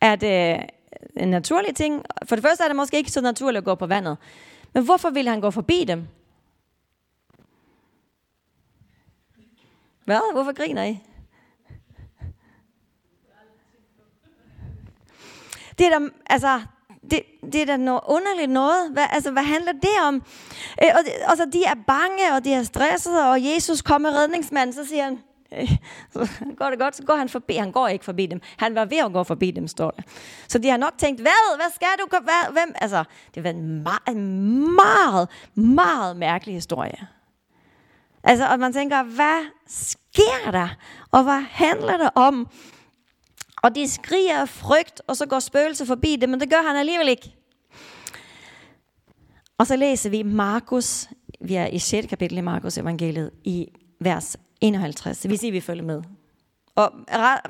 Er 0.00 0.16
det 0.16 0.58
øh, 0.60 0.68
en 1.16 1.28
naturlig 1.28 1.76
ting? 1.76 2.04
For 2.24 2.36
det 2.36 2.44
første 2.44 2.64
er 2.64 2.68
det 2.68 2.76
måske 2.76 2.96
ikke 2.96 3.10
så 3.10 3.20
naturligt 3.20 3.58
at 3.58 3.64
gå 3.64 3.74
på 3.74 3.86
vandet. 3.86 4.18
Men 4.72 4.84
hvorfor 4.84 5.10
ville 5.10 5.30
han 5.30 5.40
gå 5.40 5.50
forbi 5.50 5.84
dem? 5.84 6.08
Hvad? 10.04 10.32
Hvorfor 10.32 10.52
griner 10.52 10.84
I? 10.84 10.98
Det 15.78 15.86
er 15.86 15.98
da, 15.98 16.08
altså, 16.26 16.60
det, 17.10 17.22
det 17.52 17.62
er 17.62 17.66
da 17.66 17.76
noget 17.76 18.00
underligt 18.06 18.50
noget. 18.50 18.90
Hvad, 18.92 19.04
altså, 19.10 19.30
hvad 19.30 19.42
handler 19.42 19.72
det 19.72 20.06
om? 20.06 20.14
Øh, 20.82 20.90
og, 20.94 21.30
og 21.30 21.36
så 21.36 21.46
de 21.52 21.64
er 21.64 21.74
bange, 21.86 22.34
og 22.34 22.44
de 22.44 22.52
er 22.52 22.62
stressede, 22.62 23.30
og 23.30 23.44
Jesus 23.44 23.82
kommer 23.82 24.10
med 24.10 24.18
redningsmanden, 24.18 24.74
så 24.74 24.84
siger 24.84 25.04
han, 25.04 25.22
så 26.12 26.28
går 26.56 26.70
det 26.70 26.78
godt, 26.78 26.96
så 26.96 27.02
går 27.02 27.16
han 27.16 27.28
forbi. 27.28 27.54
Han 27.54 27.72
går 27.72 27.88
ikke 27.88 28.04
forbi 28.04 28.26
dem. 28.26 28.40
Han 28.56 28.74
var 28.74 28.84
ved 28.84 28.98
at 28.98 29.12
gå 29.12 29.24
forbi 29.24 29.50
dem, 29.50 29.68
står 29.68 29.90
det. 29.90 30.04
Så 30.48 30.58
de 30.58 30.68
har 30.68 30.76
nok 30.76 30.92
tænkt, 30.98 31.20
hvad, 31.20 31.56
hvad 31.56 31.74
skal 31.74 31.88
du? 31.98 32.06
Hvad, 32.10 32.52
hvem? 32.52 32.74
Altså, 32.74 33.04
det 33.34 33.44
var 33.44 33.50
en 33.50 33.82
meget, 33.82 34.16
meget, 34.76 35.28
meget 35.54 36.16
mærkelig 36.16 36.54
historie. 36.54 37.08
Altså, 38.24 38.48
og 38.48 38.58
man 38.58 38.72
tænker, 38.72 39.02
hvad 39.02 39.46
sker 39.66 40.50
der? 40.50 40.68
Og 41.10 41.22
hvad 41.22 41.40
handler 41.50 41.96
det 41.96 42.10
om? 42.14 42.48
Og 43.62 43.74
de 43.74 43.88
skriger 43.88 44.40
af 44.40 44.48
frygt, 44.48 45.02
og 45.06 45.16
så 45.16 45.26
går 45.26 45.38
spøgelser 45.38 45.84
forbi 45.84 46.16
det, 46.16 46.28
men 46.28 46.40
det 46.40 46.50
gør 46.50 46.62
han 46.66 46.76
alligevel 46.76 47.08
ikke. 47.08 47.34
Og 49.58 49.66
så 49.66 49.76
læser 49.76 50.10
vi 50.10 50.22
Markus, 50.22 51.08
vi 51.40 51.54
er 51.54 51.66
i 51.66 51.78
6. 51.78 52.06
kapitel 52.06 52.38
i 52.38 52.40
Markus 52.40 52.78
evangeliet, 52.78 53.30
i 53.44 53.68
vers 54.00 54.36
51, 54.62 55.28
Vi 55.28 55.38
I 55.42 55.50
vi 55.50 55.60
følger 55.60 55.84
med. 55.84 56.02
Og 56.74 56.92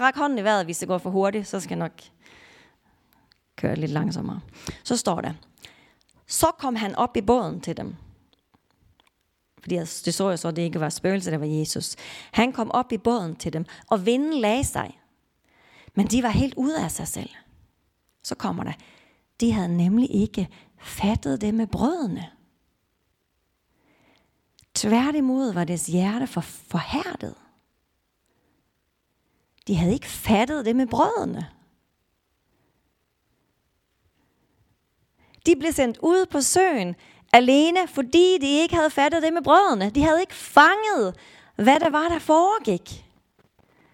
ræk 0.01 0.17
hånden 0.17 0.39
i 0.39 0.45
vejret, 0.45 0.65
hvis 0.65 0.79
det 0.79 0.89
går 0.89 0.99
for 0.99 1.11
hurtigt, 1.11 1.49
så 1.49 1.61
skal 1.61 1.71
jeg 1.71 1.79
nok 1.79 2.03
køre 3.57 3.77
lidt 3.77 3.91
langsommere. 3.91 4.41
Så 4.85 4.97
står 4.97 5.21
der, 5.21 5.33
så 6.27 6.47
kom 6.59 6.77
han 6.77 6.95
op 6.95 7.17
i 7.17 7.21
båden 7.21 7.61
til 7.61 7.77
dem. 7.77 7.97
Fordi 9.61 9.77
altså, 9.77 10.03
det 10.05 10.15
så 10.15 10.29
jeg 10.29 10.39
så, 10.39 10.49
at 10.49 10.57
det 10.57 10.63
ikke 10.63 10.81
var 10.81 10.89
spøgelse, 10.89 11.31
det 11.31 11.41
var 11.41 11.47
Jesus. 11.47 11.97
Han 12.33 12.53
kom 12.53 12.71
op 12.71 12.93
i 12.93 12.99
båden 12.99 13.37
til 13.37 13.53
dem, 13.53 13.65
og 13.91 14.07
vinden 14.07 14.41
lagde 14.41 14.65
sig. 14.65 14.99
Men 15.95 16.07
de 16.07 16.23
var 16.23 16.29
helt 16.29 16.55
ude 16.55 16.85
af 16.85 16.91
sig 16.91 17.09
selv. 17.09 17.31
Så 18.25 18.35
kommer 18.35 18.65
der, 18.65 18.73
de 19.41 19.53
havde 19.53 19.77
nemlig 19.77 20.15
ikke 20.15 20.49
fattet 20.81 21.41
det 21.41 21.55
med 21.55 21.67
brødene. 21.67 22.31
Tværtimod 24.75 25.53
var 25.53 25.65
deres 25.65 25.87
hjerte 25.87 26.27
for 26.27 26.41
forhærdet. 26.41 27.35
De 29.67 29.77
havde 29.77 29.93
ikke 29.93 30.07
fattet 30.07 30.67
det 30.67 30.77
med 30.77 30.87
brødene. 30.87 31.49
De 35.47 35.57
blev 35.57 35.73
sendt 35.73 35.99
ud 36.03 36.27
på 36.27 36.41
søen 36.41 36.97
alene, 37.33 37.89
fordi 37.89 38.39
de 38.39 38.61
ikke 38.61 38.75
havde 38.75 38.91
fattet 38.91 39.23
det 39.23 39.33
med 39.33 39.43
brødrene. 39.43 39.91
De 39.91 40.03
havde 40.03 40.21
ikke 40.21 40.35
fanget, 40.35 41.17
hvad 41.57 41.81
der 41.81 41.91
var, 41.91 42.09
der 42.09 42.19
foregik. 42.19 43.05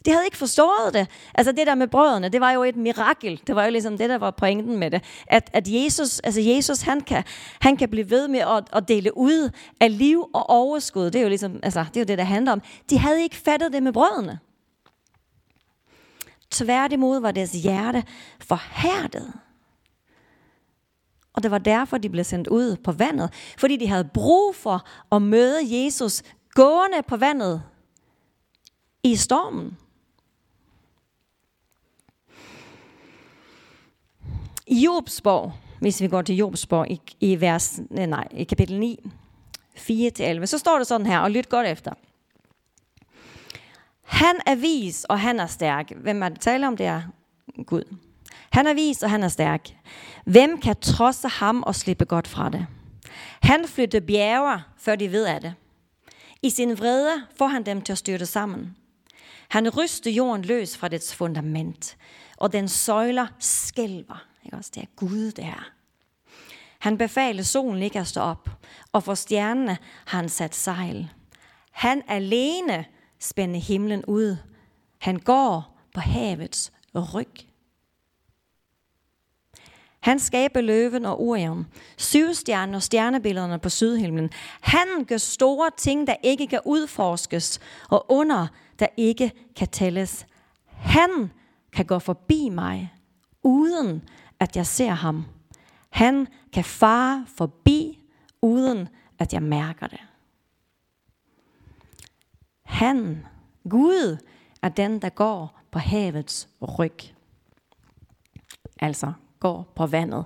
De 0.08 0.12
havde 0.12 0.24
ikke 0.24 0.36
forstået 0.36 0.94
det. 0.94 1.08
Altså 1.34 1.52
det 1.52 1.66
der 1.66 1.74
med 1.74 1.88
brødrene, 1.88 2.28
det 2.28 2.40
var 2.40 2.52
jo 2.52 2.62
et 2.62 2.76
mirakel. 2.76 3.40
Det 3.46 3.56
var 3.56 3.64
jo 3.64 3.70
ligesom 3.70 3.98
det, 3.98 4.10
der 4.10 4.18
var 4.18 4.30
pointen 4.30 4.76
med 4.76 4.90
det. 4.90 5.04
At, 5.26 5.50
at 5.52 5.68
Jesus, 5.68 6.18
altså 6.18 6.40
Jesus 6.40 6.80
han, 6.80 7.00
kan, 7.00 7.24
han 7.60 7.76
kan 7.76 7.88
blive 7.88 8.10
ved 8.10 8.28
med 8.28 8.40
at, 8.40 8.64
at 8.72 8.88
dele 8.88 9.16
ud 9.16 9.50
af 9.80 9.98
liv 9.98 10.30
og 10.34 10.50
overskud. 10.50 11.04
Det 11.04 11.14
er 11.14 11.22
jo 11.22 11.28
ligesom, 11.28 11.60
altså, 11.62 11.84
det 11.88 11.96
er 11.96 12.00
jo 12.00 12.04
det, 12.04 12.18
der 12.18 12.24
handler 12.24 12.52
om. 12.52 12.62
De 12.90 12.98
havde 12.98 13.22
ikke 13.22 13.36
fattet 13.36 13.72
det 13.72 13.82
med 13.82 13.92
brødrene. 13.92 14.38
Tværtimod 16.50 17.20
var 17.20 17.30
deres 17.30 17.52
hjerte 17.52 18.04
forhærdet. 18.40 19.32
Og 21.32 21.42
det 21.42 21.50
var 21.50 21.58
derfor, 21.58 21.98
de 21.98 22.08
blev 22.08 22.24
sendt 22.24 22.48
ud 22.48 22.76
på 22.76 22.92
vandet. 22.92 23.32
Fordi 23.58 23.76
de 23.76 23.88
havde 23.88 24.08
brug 24.14 24.54
for 24.54 24.86
at 25.12 25.22
møde 25.22 25.84
Jesus 25.84 26.22
gående 26.54 27.02
på 27.08 27.16
vandet 27.16 27.62
i 29.02 29.16
stormen. 29.16 29.78
I 34.70 34.84
Jobsborg, 34.84 35.52
hvis 35.80 36.00
vi 36.00 36.08
går 36.08 36.22
til 36.22 36.36
Jobsborg 36.36 36.90
i, 36.90 37.00
i, 37.20 37.40
vers, 37.40 37.80
nej, 37.90 38.28
i 38.30 38.44
kapitel 38.44 38.80
9, 38.80 38.98
4-11, 39.76 40.46
så 40.46 40.58
står 40.58 40.78
det 40.78 40.86
sådan 40.86 41.06
her, 41.06 41.18
og 41.18 41.30
lyt 41.30 41.48
godt 41.48 41.66
efter. 41.66 41.92
Han 44.02 44.34
er 44.46 44.54
vis, 44.54 45.04
og 45.04 45.20
han 45.20 45.40
er 45.40 45.46
stærk. 45.46 45.92
Hvem 45.96 46.22
er 46.22 46.28
det 46.28 46.40
tale 46.40 46.66
om? 46.66 46.76
Det 46.76 46.86
er 46.86 47.02
Gud. 47.66 47.96
Han 48.50 48.66
er 48.66 48.74
vis, 48.74 49.02
og 49.02 49.10
han 49.10 49.22
er 49.22 49.28
stærk. 49.28 49.68
Hvem 50.24 50.60
kan 50.60 50.76
trodse 50.80 51.28
ham 51.28 51.62
og 51.62 51.74
slippe 51.74 52.04
godt 52.04 52.28
fra 52.28 52.48
det? 52.48 52.66
Han 53.42 53.64
flytter 53.68 54.00
bjerger, 54.00 54.60
før 54.76 54.96
de 54.96 55.12
ved 55.12 55.24
af 55.24 55.40
det. 55.40 55.54
I 56.42 56.50
sin 56.50 56.78
vrede 56.78 57.26
får 57.36 57.46
han 57.46 57.62
dem 57.62 57.82
til 57.82 57.92
at 57.92 57.98
styrte 57.98 58.26
sammen. 58.26 58.76
Han 59.48 59.68
ryster 59.68 60.10
jorden 60.10 60.44
løs 60.44 60.76
fra 60.76 60.88
dets 60.88 61.14
fundament, 61.14 61.96
og 62.36 62.52
den 62.52 62.68
søjler 62.68 63.26
skælver. 63.38 64.27
Ikke 64.48 64.56
også? 64.56 64.70
Det 64.74 64.82
er 64.82 64.86
Gud, 64.96 65.32
det 65.32 65.44
her. 65.44 65.70
Han 66.78 66.98
befaler 66.98 67.42
solen 67.42 67.82
ikke 67.82 68.00
at 68.00 68.06
stå 68.06 68.20
op, 68.20 68.50
og 68.92 69.02
for 69.02 69.14
stjernerne 69.14 69.78
har 70.06 70.18
han 70.18 70.28
sat 70.28 70.54
sejl. 70.54 71.10
Han 71.70 72.02
alene 72.08 72.84
spænder 73.18 73.60
himlen 73.60 74.04
ud. 74.04 74.36
Han 74.98 75.16
går 75.16 75.78
på 75.94 76.00
havets 76.00 76.72
ryg. 77.14 77.28
Han 80.00 80.18
skaber 80.18 80.60
løven 80.60 81.04
og 81.04 81.20
Orion, 81.20 81.66
syvstjernen 81.96 82.74
og 82.74 82.82
stjernebillederne 82.82 83.58
på 83.58 83.68
sydhimlen. 83.68 84.30
Han 84.60 85.04
gør 85.08 85.16
store 85.16 85.70
ting, 85.76 86.06
der 86.06 86.16
ikke 86.22 86.46
kan 86.46 86.60
udforskes, 86.64 87.60
og 87.88 88.06
under, 88.08 88.46
der 88.78 88.86
ikke 88.96 89.32
kan 89.56 89.68
tælles. 89.68 90.26
Han 90.66 91.30
kan 91.72 91.84
gå 91.84 91.98
forbi 91.98 92.48
mig, 92.48 92.92
uden 93.42 94.02
at 94.40 94.56
jeg 94.56 94.66
ser 94.66 94.90
ham. 94.90 95.24
Han 95.90 96.26
kan 96.52 96.64
fare 96.64 97.26
forbi, 97.36 97.98
uden 98.42 98.88
at 99.18 99.32
jeg 99.32 99.42
mærker 99.42 99.86
det. 99.86 100.00
Han, 102.62 103.26
Gud, 103.68 104.18
er 104.62 104.68
den, 104.68 105.02
der 105.02 105.08
går 105.08 105.60
på 105.70 105.78
havets 105.78 106.48
ryg. 106.78 106.98
Altså 108.80 109.12
går 109.40 109.72
på 109.76 109.86
vandet. 109.86 110.24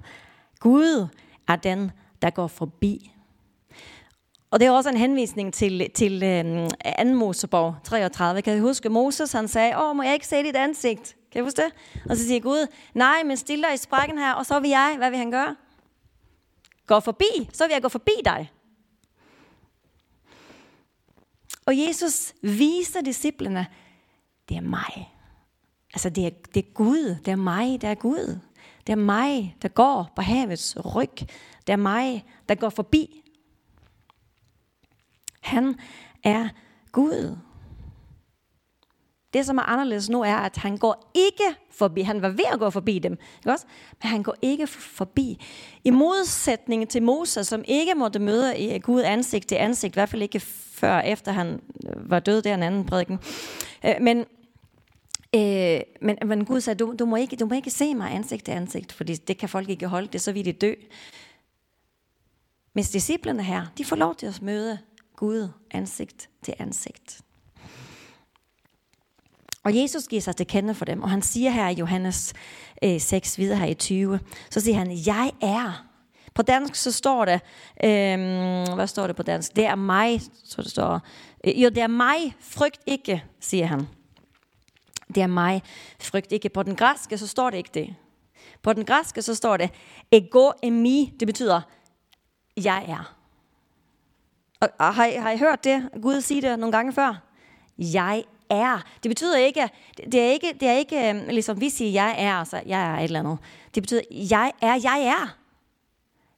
Gud 0.60 1.08
er 1.48 1.56
den, 1.56 1.90
der 2.22 2.30
går 2.30 2.46
forbi. 2.46 3.12
Og 4.50 4.60
det 4.60 4.66
er 4.66 4.70
også 4.70 4.90
en 4.90 4.96
henvisning 4.96 5.54
til, 5.54 5.90
til 5.94 6.22
øh, 6.22 6.68
2. 6.98 7.14
Mosebog 7.14 7.76
33. 7.84 8.42
Kan 8.42 8.56
I 8.56 8.60
huske, 8.60 8.88
Moses 8.88 9.32
han 9.32 9.48
sagde, 9.48 9.82
åh, 9.82 9.96
må 9.96 10.02
jeg 10.02 10.14
ikke 10.14 10.26
se 10.26 10.42
dit 10.42 10.56
ansigt? 10.56 11.16
Kan 11.32 11.40
I 11.40 11.42
huske 11.42 11.62
det? 11.62 11.72
Og 12.10 12.16
så 12.16 12.26
siger 12.26 12.40
Gud, 12.40 12.66
nej, 12.94 13.22
men 13.22 13.36
stille 13.36 13.64
dig 13.64 13.74
i 13.74 13.76
sprækken 13.76 14.18
her, 14.18 14.32
og 14.32 14.46
så 14.46 14.60
vil 14.60 14.70
jeg, 14.70 14.94
hvad 14.98 15.10
vil 15.10 15.18
han 15.18 15.30
gøre? 15.30 15.56
Gå 16.86 17.00
forbi, 17.00 17.50
så 17.52 17.66
vil 17.66 17.72
jeg 17.72 17.82
gå 17.82 17.88
forbi 17.88 18.12
dig. 18.24 18.52
Og 21.66 21.78
Jesus 21.78 22.34
viser 22.42 23.00
disciplene, 23.00 23.66
det 24.48 24.56
er 24.56 24.60
mig. 24.60 25.12
Altså 25.94 26.10
det 26.10 26.26
er, 26.26 26.30
det 26.54 26.66
er 26.66 26.72
Gud, 26.74 27.16
det 27.24 27.28
er 27.28 27.36
mig, 27.36 27.80
det 27.80 27.90
er 27.90 27.94
Gud. 27.94 28.38
Det 28.86 28.92
er 28.92 28.96
mig, 28.96 29.56
der 29.62 29.68
går 29.68 30.12
på 30.16 30.22
havets 30.22 30.76
ryg. 30.94 31.16
Det 31.66 31.72
er 31.72 31.76
mig, 31.76 32.24
der 32.48 32.54
går 32.54 32.68
forbi. 32.68 33.22
Han 35.40 35.78
er 36.22 36.48
Gud. 36.92 37.38
Det, 39.32 39.46
som 39.46 39.58
er 39.58 39.62
anderledes 39.62 40.10
nu, 40.10 40.22
er, 40.22 40.36
at 40.36 40.56
han 40.56 40.76
går 40.76 41.10
ikke 41.14 41.58
forbi. 41.70 42.00
Han 42.00 42.22
var 42.22 42.28
ved 42.28 42.44
at 42.52 42.58
gå 42.58 42.70
forbi 42.70 42.98
dem, 42.98 43.12
ikke 43.38 43.50
også? 43.50 43.66
men 44.02 44.10
han 44.10 44.22
går 44.22 44.34
ikke 44.42 44.66
forbi. 44.66 45.44
I 45.84 45.90
modsætning 45.90 46.88
til 46.88 47.02
Moses, 47.02 47.46
som 47.46 47.64
ikke 47.68 47.94
måtte 47.94 48.18
møde 48.18 48.74
øh, 48.74 48.80
Gud 48.80 49.00
ansigt 49.00 49.48
til 49.48 49.54
ansigt, 49.54 49.94
i 49.94 49.96
hvert 49.96 50.08
fald 50.08 50.22
ikke 50.22 50.40
før 50.40 51.00
efter 51.00 51.32
han 51.32 51.60
øh, 51.86 52.10
var 52.10 52.20
død, 52.20 52.42
der 52.42 52.54
en 52.54 52.62
anden 52.62 52.86
prædiken. 52.86 53.18
Øh, 53.84 53.94
men, 54.00 54.18
øh, 55.34 55.80
men, 56.00 56.18
men 56.26 56.44
Gud 56.44 56.60
sagde, 56.60 56.78
du, 56.84 56.94
du, 56.98 57.06
må 57.06 57.16
ikke, 57.16 57.36
du 57.36 57.46
må 57.46 57.54
ikke 57.54 57.70
se 57.70 57.94
mig 57.94 58.14
ansigt 58.14 58.44
til 58.44 58.52
ansigt, 58.52 58.92
fordi 58.92 59.14
det 59.14 59.38
kan 59.38 59.48
folk 59.48 59.68
ikke 59.68 59.86
holde, 59.86 60.08
det 60.12 60.20
så 60.20 60.32
vil 60.32 60.44
de 60.44 60.52
dø. 60.52 60.74
Mens 62.74 62.90
disciplerne 62.90 63.42
her, 63.42 63.66
de 63.78 63.84
får 63.84 63.96
lov 63.96 64.14
til 64.14 64.26
at 64.26 64.42
møde 64.42 64.78
Gud 65.16 65.48
ansigt 65.70 66.28
til 66.42 66.54
ansigt. 66.58 67.20
Og 69.64 69.76
Jesus 69.76 70.08
giver 70.08 70.22
sig 70.22 70.36
til 70.36 70.46
kende 70.46 70.74
for 70.74 70.84
dem, 70.84 71.02
og 71.02 71.10
han 71.10 71.22
siger 71.22 71.50
her 71.50 71.68
i 71.68 71.74
Johannes 71.74 72.32
øh, 72.84 73.00
6, 73.00 73.38
videre 73.38 73.58
her 73.58 73.66
i 73.66 73.74
20, 73.74 74.20
så 74.50 74.60
siger 74.60 74.78
han, 74.78 74.90
jeg 75.06 75.32
er. 75.40 75.86
På 76.34 76.42
dansk 76.42 76.74
så 76.74 76.92
står 76.92 77.24
det, 77.24 77.40
øh, 77.84 78.74
hvad 78.74 78.86
står 78.86 79.06
det 79.06 79.16
på 79.16 79.22
dansk? 79.22 79.56
Det 79.56 79.66
er 79.66 79.74
mig, 79.74 80.20
så 80.44 80.62
det 80.62 80.70
står. 80.70 81.00
Øh, 81.44 81.62
jo, 81.62 81.68
det 81.68 81.78
er 81.78 81.86
mig, 81.86 82.34
frygt 82.40 82.80
ikke, 82.86 83.24
siger 83.40 83.66
han. 83.66 83.88
Det 85.14 85.22
er 85.22 85.26
mig, 85.26 85.62
frygt 86.00 86.32
ikke. 86.32 86.48
På 86.48 86.62
den 86.62 86.76
græske 86.76 87.18
så 87.18 87.26
står 87.26 87.50
det 87.50 87.58
ikke 87.58 87.70
det. 87.74 87.94
På 88.62 88.72
den 88.72 88.84
græske 88.84 89.22
så 89.22 89.34
står 89.34 89.56
det, 89.56 89.70
ego 90.12 90.50
emi, 90.62 91.12
det 91.20 91.28
betyder, 91.28 91.60
jeg 92.56 92.84
er. 92.88 93.16
Og, 94.60 94.68
og 94.78 94.94
har, 94.94 95.06
I, 95.06 95.14
har 95.14 95.30
I 95.30 95.38
hørt 95.38 95.64
det, 95.64 95.88
Gud 96.02 96.20
sige 96.20 96.42
det 96.42 96.58
nogle 96.58 96.72
gange 96.72 96.92
før? 96.92 97.22
Jeg 97.78 98.24
er. 98.52 98.82
Det 99.02 99.08
betyder 99.08 99.36
ikke, 99.36 99.68
det 99.96 100.14
er 100.14 100.30
ikke, 100.30 100.56
det 100.60 100.68
er 100.68 100.72
ikke 100.72 101.10
øhm, 101.10 101.28
ligesom 101.28 101.60
vi 101.60 101.70
siger, 101.70 101.90
jeg 101.90 102.14
er, 102.18 102.34
altså 102.34 102.62
jeg 102.66 102.92
er 102.92 102.96
et 102.96 103.04
eller 103.04 103.20
andet. 103.20 103.38
Det 103.74 103.82
betyder, 103.82 104.00
jeg 104.10 104.52
er, 104.60 104.74
jeg 104.74 105.02
er. 105.06 105.36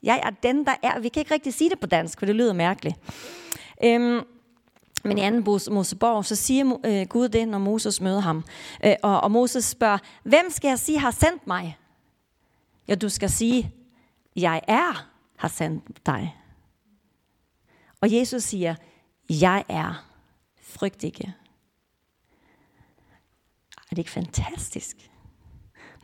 Jeg 0.02 0.20
er 0.22 0.30
den, 0.30 0.66
der 0.66 0.74
er. 0.82 1.00
Vi 1.00 1.08
kan 1.08 1.20
ikke 1.20 1.34
rigtig 1.34 1.54
sige 1.54 1.70
det 1.70 1.80
på 1.80 1.86
dansk, 1.86 2.18
for 2.18 2.26
det 2.26 2.34
lyder 2.34 2.52
mærkeligt. 2.52 2.96
Øhm, 3.84 4.20
men 5.04 5.18
i 5.18 5.20
anden 5.20 5.44
Mosebog, 5.70 6.24
så 6.24 6.36
siger 6.36 6.78
øh, 6.84 7.06
Gud 7.06 7.28
det, 7.28 7.48
når 7.48 7.58
Moses 7.58 8.00
møder 8.00 8.20
ham. 8.20 8.44
Øh, 8.84 8.94
og, 9.02 9.20
og 9.20 9.30
Moses 9.30 9.64
spørger, 9.64 9.98
hvem 10.22 10.50
skal 10.50 10.68
jeg 10.68 10.78
sige 10.78 10.98
har 10.98 11.10
sendt 11.10 11.46
mig? 11.46 11.78
Ja, 12.88 12.94
du 12.94 13.08
skal 13.08 13.30
sige, 13.30 13.72
jeg 14.36 14.60
er 14.68 15.08
har 15.36 15.48
sendt 15.48 16.06
dig. 16.06 16.36
Og 18.00 18.12
Jesus 18.12 18.42
siger, 18.42 18.74
jeg 19.30 19.64
er. 19.68 20.04
Frygt 20.62 21.04
ikke. 21.04 21.34
Er 23.94 23.96
det 23.96 24.00
ikke 24.02 24.10
fantastisk? 24.10 25.10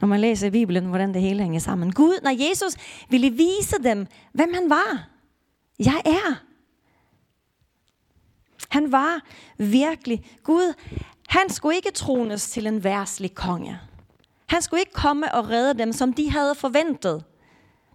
Når 0.00 0.08
man 0.08 0.20
læser 0.20 0.46
i 0.46 0.50
Bibelen, 0.50 0.84
hvordan 0.84 1.14
det 1.14 1.22
hele 1.22 1.42
hænger 1.42 1.60
sammen. 1.60 1.92
Gud, 1.92 2.20
når 2.22 2.48
Jesus 2.48 2.76
ville 3.08 3.30
vise 3.30 3.76
dem, 3.84 4.06
hvem 4.32 4.54
han 4.54 4.70
var. 4.70 5.08
Jeg 5.78 6.02
er. 6.04 6.42
Han 8.68 8.92
var 8.92 9.20
virkelig 9.58 10.24
Gud. 10.42 10.74
Han 11.28 11.50
skulle 11.50 11.76
ikke 11.76 11.90
trones 11.90 12.50
til 12.50 12.66
en 12.66 12.84
værslig 12.84 13.34
konge. 13.34 13.78
Han 14.46 14.62
skulle 14.62 14.80
ikke 14.80 14.92
komme 14.92 15.34
og 15.34 15.50
redde 15.50 15.78
dem, 15.78 15.92
som 15.92 16.12
de 16.12 16.30
havde 16.30 16.54
forventet. 16.54 17.24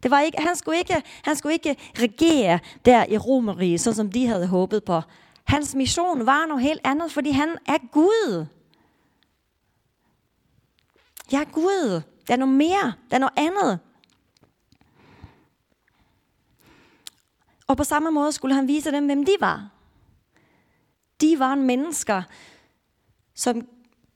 Det 0.03 0.11
var 0.11 0.19
ikke, 0.19 0.41
han, 0.41 0.55
skulle 0.55 0.77
ikke, 0.77 1.03
han 1.23 1.35
skulle 1.35 1.53
ikke 1.53 1.75
regere 1.99 2.59
der 2.85 3.05
i 3.09 3.17
Romeriet, 3.17 3.81
sådan 3.81 3.95
som 3.95 4.11
de 4.11 4.27
havde 4.27 4.47
håbet 4.47 4.83
på. 4.83 5.01
Hans 5.43 5.75
mission 5.75 6.25
var 6.25 6.45
noget 6.45 6.63
helt 6.63 6.81
andet, 6.83 7.11
fordi 7.11 7.31
han 7.31 7.49
er 7.67 7.77
Gud. 7.91 8.45
Jeg 11.31 11.41
er 11.41 11.51
Gud. 11.51 12.01
Der 12.27 12.33
er 12.33 12.37
noget 12.37 12.55
mere. 12.55 12.93
Der 13.09 13.15
er 13.15 13.19
noget 13.19 13.33
andet. 13.37 13.79
Og 17.67 17.77
på 17.77 17.83
samme 17.83 18.11
måde 18.11 18.31
skulle 18.31 18.55
han 18.55 18.67
vise 18.67 18.91
dem, 18.91 19.05
hvem 19.05 19.25
de 19.25 19.31
var. 19.39 19.69
De 21.21 21.39
var 21.39 21.55
mennesker, 21.55 22.23
som 23.35 23.67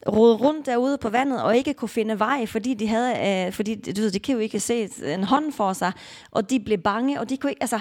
rode 0.08 0.36
rundt 0.36 0.65
derude 0.65 0.98
på 0.98 1.10
vandet 1.10 1.43
og 1.43 1.58
ikke 1.58 1.74
kunne 1.74 1.89
finde 1.89 2.19
vej, 2.19 2.45
fordi 2.45 2.74
de 2.74 2.88
havde, 2.88 3.45
øh, 3.48 3.54
fordi 3.54 3.76
du 3.76 4.02
ved, 4.02 4.12
de 4.12 4.19
kan 4.19 4.34
jo 4.34 4.39
ikke 4.39 4.60
se 4.60 4.89
en 5.13 5.24
hånd 5.24 5.52
for 5.54 5.74
sig, 5.74 5.91
og 6.32 6.50
de 6.50 6.60
blev 6.60 6.78
bange, 6.78 7.19
og 7.19 7.30
de 7.30 7.38
kunne 7.38 7.52
ikke, 7.52 7.63
altså, 7.63 7.80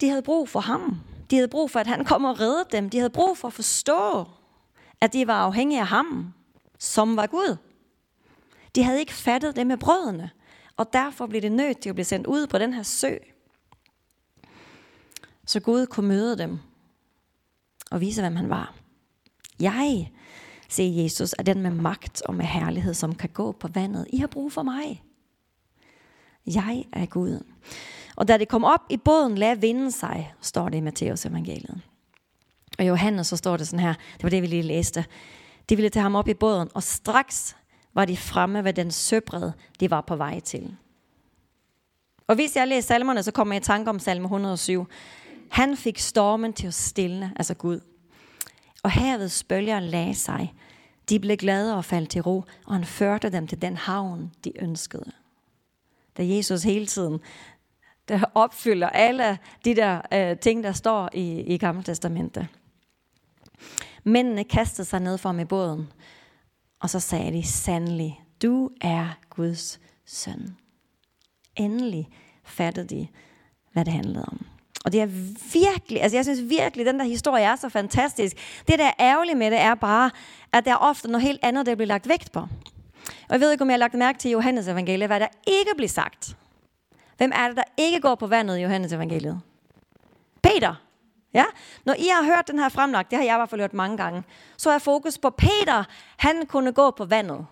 de 0.00 0.08
havde 0.08 0.22
brug 0.22 0.48
for 0.48 0.60
ham. 0.60 1.00
De 1.30 1.36
havde 1.36 1.48
brug 1.48 1.70
for, 1.70 1.80
at 1.80 1.86
han 1.86 2.04
kom 2.04 2.24
og 2.24 2.40
redde 2.40 2.64
dem. 2.72 2.90
De 2.90 2.98
havde 2.98 3.10
brug 3.10 3.38
for 3.38 3.48
at 3.48 3.54
forstå, 3.54 4.26
at 5.00 5.12
de 5.12 5.26
var 5.26 5.44
afhængige 5.44 5.80
af 5.80 5.86
ham, 5.86 6.32
som 6.82 7.16
var 7.16 7.26
Gud. 7.26 7.56
De 8.74 8.82
havde 8.82 9.00
ikke 9.00 9.14
fattet 9.14 9.56
det 9.56 9.66
med 9.66 9.76
brødene, 9.76 10.30
og 10.76 10.92
derfor 10.92 11.26
blev 11.26 11.42
det 11.42 11.52
nødt 11.52 11.80
til 11.80 11.88
at 11.88 11.94
blive 11.94 12.04
sendt 12.04 12.26
ud 12.26 12.46
på 12.46 12.58
den 12.58 12.72
her 12.72 12.82
sø. 12.82 13.16
Så 15.46 15.60
Gud 15.60 15.86
kunne 15.86 16.08
møde 16.08 16.38
dem 16.38 16.58
og 17.90 18.00
vise, 18.00 18.20
hvem 18.20 18.36
han 18.36 18.50
var. 18.50 18.74
Jeg 19.60 20.10
siger 20.68 21.02
Jesus, 21.02 21.34
er 21.38 21.42
den 21.42 21.62
med 21.62 21.70
magt 21.70 22.22
og 22.22 22.34
med 22.34 22.44
herlighed, 22.44 22.94
som 22.94 23.14
kan 23.14 23.28
gå 23.28 23.52
på 23.52 23.68
vandet. 23.68 24.06
I 24.12 24.16
har 24.16 24.26
brug 24.26 24.52
for 24.52 24.62
mig. 24.62 25.02
Jeg 26.46 26.84
er 26.92 27.06
Gud. 27.06 27.44
Og 28.16 28.28
da 28.28 28.38
det 28.38 28.48
kom 28.48 28.64
op 28.64 28.80
i 28.90 28.96
båden, 28.96 29.38
lad 29.38 29.56
vinden 29.56 29.90
sig, 29.90 30.34
står 30.40 30.68
det 30.68 30.78
i 30.78 30.80
Matteus 30.80 31.26
evangeliet. 31.26 31.80
Og 32.78 32.88
Johannes, 32.88 33.26
så 33.26 33.36
står 33.36 33.56
det 33.56 33.68
sådan 33.68 33.84
her, 33.84 33.94
det 34.14 34.22
var 34.22 34.30
det, 34.30 34.42
vi 34.42 34.46
lige 34.46 34.62
læste. 34.62 35.04
De 35.72 35.76
ville 35.76 35.90
tage 35.90 36.02
ham 36.02 36.14
op 36.14 36.28
i 36.28 36.34
båden, 36.34 36.68
og 36.74 36.82
straks 36.82 37.56
var 37.94 38.04
de 38.04 38.16
fremme 38.16 38.64
ved 38.64 38.72
den 38.72 38.90
søbred, 38.90 39.52
de 39.80 39.90
var 39.90 40.00
på 40.00 40.16
vej 40.16 40.40
til. 40.40 40.76
Og 42.26 42.34
hvis 42.34 42.56
jeg 42.56 42.68
læser 42.68 42.86
salmerne, 42.86 43.22
så 43.22 43.32
kommer 43.32 43.54
jeg 43.54 43.62
i 43.62 43.64
tanke 43.64 43.90
om 43.90 43.98
salme 43.98 44.24
107. 44.24 44.86
Han 45.50 45.76
fik 45.76 45.98
stormen 45.98 46.52
til 46.52 46.66
at 46.66 46.74
stille, 46.74 47.32
altså 47.36 47.54
Gud. 47.54 47.80
Og 48.82 48.90
havets 48.90 49.44
bølger 49.44 49.80
lagde 49.80 50.14
sig. 50.14 50.54
De 51.08 51.20
blev 51.20 51.36
glade 51.36 51.76
og 51.76 51.84
faldt 51.84 52.10
til 52.10 52.22
ro, 52.22 52.44
og 52.66 52.74
han 52.74 52.84
førte 52.84 53.32
dem 53.32 53.46
til 53.46 53.62
den 53.62 53.76
havn, 53.76 54.32
de 54.44 54.62
ønskede. 54.62 55.12
Da 56.16 56.26
Jesus 56.26 56.62
hele 56.62 56.86
tiden 56.86 57.20
der 58.08 58.24
opfylder 58.34 58.88
alle 58.88 59.38
de 59.64 59.74
der 59.76 60.00
øh, 60.12 60.38
ting, 60.38 60.64
der 60.64 60.72
står 60.72 61.10
i, 61.12 61.40
i 61.40 61.58
Gamle 61.58 61.82
Testamentet. 61.82 62.48
Mændene 64.04 64.44
kastede 64.44 64.88
sig 64.88 65.00
ned 65.00 65.18
for 65.18 65.32
med 65.32 65.46
båden, 65.46 65.92
og 66.80 66.90
så 66.90 67.00
sagde 67.00 67.32
de, 67.32 67.46
sandelig, 67.46 68.20
du 68.42 68.70
er 68.80 69.18
Guds 69.30 69.80
søn. 70.06 70.56
Endelig 71.56 72.08
fattede 72.44 72.96
de, 72.96 73.08
hvad 73.72 73.84
det 73.84 73.92
handlede 73.92 74.24
om. 74.24 74.46
Og 74.84 74.92
det 74.92 75.00
er 75.00 75.06
virkelig, 75.52 76.02
altså 76.02 76.16
jeg 76.16 76.24
synes 76.24 76.48
virkelig, 76.48 76.86
den 76.86 76.98
der 76.98 77.04
historie 77.04 77.44
er 77.44 77.56
så 77.56 77.68
fantastisk. 77.68 78.36
Det, 78.68 78.78
der 78.78 78.86
er 78.86 78.92
ærgerligt 79.00 79.38
med 79.38 79.50
det, 79.50 79.60
er 79.60 79.74
bare, 79.74 80.10
at 80.52 80.64
der 80.64 80.70
er 80.70 80.76
ofte 80.76 81.08
noget 81.08 81.22
helt 81.22 81.40
andet, 81.42 81.66
der 81.66 81.74
bliver 81.74 81.86
lagt 81.86 82.08
vægt 82.08 82.32
på. 82.32 82.40
Og 83.28 83.30
jeg 83.30 83.40
ved 83.40 83.52
ikke, 83.52 83.62
om 83.62 83.68
jeg 83.68 83.74
har 83.74 83.78
lagt 83.78 83.94
mærke 83.94 84.18
til 84.18 84.30
Johannes 84.30 84.68
evangeliet, 84.68 85.08
hvad 85.08 85.20
der 85.20 85.28
ikke 85.46 85.70
bliver 85.76 85.88
sagt. 85.88 86.36
Hvem 87.16 87.32
er 87.34 87.48
det, 87.48 87.56
der 87.56 87.62
ikke 87.76 88.00
går 88.00 88.14
på 88.14 88.26
vandet 88.26 88.58
i 88.58 88.60
Johannes 88.60 88.92
evangeliet? 88.92 89.40
Peter. 90.42 90.74
Ja? 91.34 91.44
Når 91.84 91.94
I 91.94 92.08
har 92.08 92.24
hørt 92.24 92.48
den 92.48 92.58
her 92.58 92.68
fremlagt, 92.68 93.10
det 93.10 93.18
har 93.18 93.24
jeg 93.24 93.34
i 93.34 93.38
hvert 93.38 93.50
fald 93.50 93.60
hørt 93.60 93.74
mange 93.74 93.96
gange, 93.96 94.22
så 94.56 94.70
er 94.70 94.78
fokus 94.78 95.18
på 95.18 95.30
Peter. 95.30 95.84
Han 96.16 96.46
kunne 96.46 96.72
gå 96.72 96.90
på 96.90 97.04
vandet. 97.04 97.46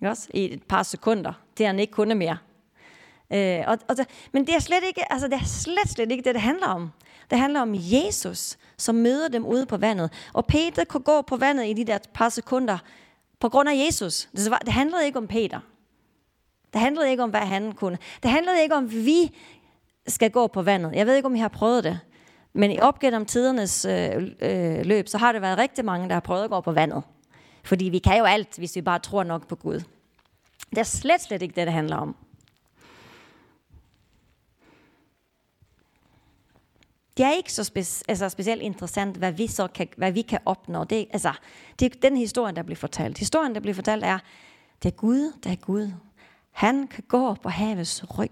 Ikke 0.00 0.10
også? 0.10 0.28
I 0.34 0.52
et 0.52 0.62
par 0.62 0.82
sekunder, 0.82 1.32
Det 1.58 1.66
han 1.66 1.78
ikke 1.78 1.92
kunne 1.92 2.14
mere. 2.14 2.38
Øh, 3.32 3.64
og, 3.66 3.78
og, 3.88 3.96
men 4.32 4.46
det 4.46 4.54
er, 4.54 4.58
slet 4.58 4.84
ikke, 4.86 5.12
altså 5.12 5.28
det 5.28 5.34
er 5.34 5.44
slet, 5.44 5.88
slet 5.88 6.10
ikke 6.10 6.24
det, 6.24 6.34
det 6.34 6.42
handler 6.42 6.66
om. 6.66 6.90
Det 7.30 7.38
handler 7.38 7.60
om 7.60 7.74
Jesus, 7.74 8.58
som 8.76 8.94
møder 8.94 9.28
dem 9.28 9.46
ude 9.46 9.66
på 9.66 9.76
vandet. 9.76 10.12
Og 10.32 10.46
Peter 10.46 10.84
kunne 10.84 11.02
gå 11.02 11.22
på 11.22 11.36
vandet 11.36 11.66
i 11.66 11.72
de 11.72 11.84
der 11.84 11.98
par 12.14 12.28
sekunder 12.28 12.78
på 13.40 13.48
grund 13.48 13.68
af 13.68 13.86
Jesus. 13.86 14.28
Det, 14.36 14.52
det 14.64 14.72
handlede 14.72 15.06
ikke 15.06 15.18
om 15.18 15.26
Peter. 15.26 15.60
Det 16.72 16.80
handlede 16.80 17.10
ikke 17.10 17.22
om, 17.22 17.30
hvad 17.30 17.40
han 17.40 17.72
kunne. 17.72 17.98
Det 18.22 18.30
handlede 18.30 18.62
ikke 18.62 18.74
om, 18.74 18.84
at 18.84 18.94
vi 18.94 19.36
skal 20.06 20.30
gå 20.30 20.46
på 20.46 20.62
vandet. 20.62 20.92
Jeg 20.94 21.06
ved 21.06 21.16
ikke, 21.16 21.26
om 21.26 21.34
I 21.34 21.38
har 21.38 21.48
prøvet 21.48 21.84
det. 21.84 22.00
Men 22.52 22.70
i 22.70 22.78
op 22.78 22.98
gennem 22.98 23.26
tidernes 23.26 23.84
øh, 23.84 24.30
øh, 24.40 24.86
løb, 24.86 25.08
så 25.08 25.18
har 25.18 25.32
det 25.32 25.42
været 25.42 25.58
rigtig 25.58 25.84
mange, 25.84 26.08
der 26.08 26.14
har 26.14 26.20
prøvet 26.20 26.44
at 26.44 26.50
gå 26.50 26.60
på 26.60 26.72
vandet. 26.72 27.02
Fordi 27.64 27.84
vi 27.84 27.98
kan 27.98 28.18
jo 28.18 28.24
alt, 28.24 28.56
hvis 28.56 28.76
vi 28.76 28.82
bare 28.82 28.98
tror 28.98 29.22
nok 29.22 29.48
på 29.48 29.56
Gud. 29.56 29.82
Det 30.70 30.78
er 30.78 30.82
slet, 30.82 31.20
slet 31.20 31.42
ikke 31.42 31.54
det, 31.54 31.66
det 31.66 31.74
handler 31.74 31.96
om. 31.96 32.16
Det 37.16 37.26
er 37.26 37.32
ikke 37.32 37.52
så 37.52 37.64
spe, 37.64 37.80
altså 38.08 38.28
specielt 38.28 38.62
interessant, 38.62 39.16
hvad 39.16 39.32
vi 39.32 39.46
så 39.46 39.66
kan, 39.66 39.88
hvad 39.96 40.12
vi 40.12 40.22
kan 40.22 40.38
opnå. 40.44 40.84
Det, 40.84 41.06
altså, 41.10 41.32
det 41.78 41.94
er 41.94 42.00
den 42.00 42.16
historie, 42.16 42.54
der 42.54 42.62
bliver 42.62 42.76
fortalt. 42.76 43.18
Historien, 43.18 43.54
der 43.54 43.60
bliver 43.60 43.74
fortalt, 43.74 44.04
er, 44.04 44.18
det 44.82 44.92
er 44.92 44.96
Gud, 44.96 45.32
der 45.44 45.50
er 45.50 45.56
Gud. 45.56 45.92
Han 46.50 46.86
kan 46.86 47.04
gå 47.08 47.34
på 47.34 47.48
havets 47.48 48.18
ryg. 48.18 48.30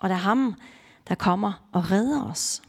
Og 0.00 0.08
det 0.08 0.14
er 0.14 0.18
ham, 0.20 0.54
der 1.08 1.14
kommer 1.14 1.52
og 1.72 1.90
redder 1.90 2.30
os. 2.30 2.62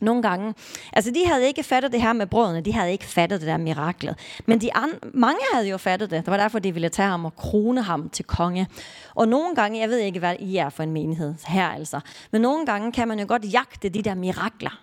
Nogle 0.00 0.22
gange. 0.22 0.54
Altså 0.92 1.10
de 1.10 1.26
havde 1.26 1.46
ikke 1.46 1.62
fattet 1.62 1.92
det 1.92 2.02
her 2.02 2.12
med 2.12 2.26
brødene, 2.26 2.60
de 2.60 2.72
havde 2.72 2.92
ikke 2.92 3.04
fattet 3.04 3.40
det 3.40 3.48
der 3.48 3.56
miraklet. 3.56 4.18
Men 4.46 4.60
de 4.60 4.76
an, 4.76 4.90
mange 5.14 5.40
havde 5.52 5.68
jo 5.68 5.76
fattet 5.76 6.10
det. 6.10 6.24
Det 6.24 6.30
var 6.30 6.36
derfor, 6.36 6.58
de 6.58 6.72
ville 6.72 6.88
tage 6.88 7.08
ham 7.08 7.24
og 7.24 7.36
krone 7.36 7.82
ham 7.82 8.08
til 8.08 8.24
konge. 8.24 8.68
Og 9.14 9.28
nogle 9.28 9.54
gange, 9.54 9.80
jeg 9.80 9.88
ved 9.88 9.98
ikke, 9.98 10.18
hvad 10.18 10.36
I 10.40 10.56
er 10.56 10.68
for 10.68 10.82
en 10.82 10.92
menighed 10.92 11.34
her 11.46 11.68
altså, 11.68 12.00
men 12.30 12.40
nogle 12.40 12.66
gange 12.66 12.92
kan 12.92 13.08
man 13.08 13.20
jo 13.20 13.24
godt 13.28 13.52
jagte 13.52 13.88
de 13.88 14.02
der 14.02 14.14
mirakler. 14.14 14.80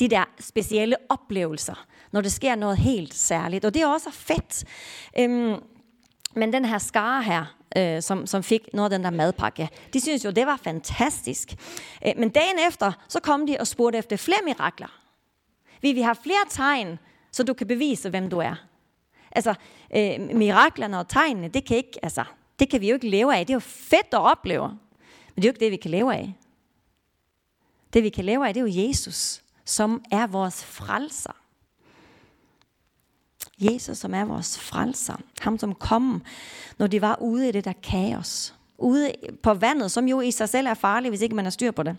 De 0.00 0.08
der 0.08 0.24
specielle 0.40 0.96
oplevelser, 1.08 1.86
når 2.12 2.20
det 2.20 2.32
sker 2.32 2.54
noget 2.54 2.78
helt 2.78 3.14
særligt. 3.14 3.64
Og 3.64 3.74
det 3.74 3.82
er 3.82 3.86
også 3.86 4.10
fedt. 4.10 4.64
Øhm, 5.18 5.56
men 6.36 6.52
den 6.52 6.64
her 6.64 6.78
skare 6.78 7.22
her, 7.22 7.56
øh, 7.76 8.02
som, 8.02 8.26
som 8.26 8.42
fik 8.42 8.68
noget 8.72 8.92
af 8.92 8.98
den 8.98 9.04
der 9.04 9.10
madpakke. 9.10 9.68
De 9.92 10.00
synes 10.00 10.24
jo, 10.24 10.30
det 10.30 10.46
var 10.46 10.56
fantastisk. 10.56 11.54
Øh, 12.06 12.12
men 12.16 12.28
dagen 12.28 12.58
efter, 12.68 12.92
så 13.08 13.20
kom 13.20 13.46
de 13.46 13.56
og 13.60 13.66
spurgte 13.66 13.98
efter 13.98 14.16
flere 14.16 14.40
mirakler. 14.44 15.00
Vi 15.82 15.92
vil 15.92 16.02
have 16.02 16.16
flere 16.22 16.44
tegn, 16.48 16.98
så 17.32 17.42
du 17.42 17.54
kan 17.54 17.66
bevise, 17.66 18.10
hvem 18.10 18.30
du 18.30 18.38
er. 18.38 18.54
Altså, 19.32 19.54
øh, 19.96 20.20
miraklerne 20.20 20.98
og 20.98 21.08
tegnene, 21.08 21.48
det 21.48 21.64
kan, 21.66 21.76
ikke, 21.76 21.98
altså, 22.02 22.24
det 22.58 22.70
kan 22.70 22.80
vi 22.80 22.88
jo 22.88 22.94
ikke 22.94 23.08
leve 23.08 23.36
af. 23.36 23.46
Det 23.46 23.52
er 23.52 23.56
jo 23.56 23.60
fedt 23.60 24.06
at 24.12 24.20
opleve. 24.20 24.68
Men 24.68 25.36
det 25.36 25.44
er 25.44 25.48
jo 25.48 25.52
ikke 25.52 25.64
det, 25.64 25.72
vi 25.72 25.76
kan 25.76 25.90
leve 25.90 26.14
af. 26.14 26.34
Det, 27.92 28.02
vi 28.02 28.08
kan 28.08 28.24
leve 28.24 28.48
af, 28.48 28.54
det 28.54 28.60
er 28.60 28.66
jo 28.66 28.88
Jesus, 28.88 29.42
som 29.64 30.04
er 30.10 30.26
vores 30.26 30.64
frelser. 30.64 31.45
Jesus, 33.58 33.98
som 33.98 34.14
er 34.14 34.24
vores 34.24 34.58
frelser. 34.58 35.16
Ham, 35.40 35.58
som 35.58 35.74
kom, 35.74 36.22
når 36.78 36.86
de 36.86 37.00
var 37.00 37.18
ude 37.20 37.48
i 37.48 37.52
det 37.52 37.64
der 37.64 37.72
kaos. 37.82 38.54
Ude 38.78 39.12
på 39.42 39.54
vandet, 39.54 39.90
som 39.90 40.08
jo 40.08 40.20
i 40.20 40.30
sig 40.30 40.48
selv 40.48 40.66
er 40.66 40.74
farligt, 40.74 41.10
hvis 41.10 41.20
ikke 41.20 41.34
man 41.36 41.44
har 41.44 41.50
styr 41.50 41.70
på 41.70 41.82
det. 41.82 41.96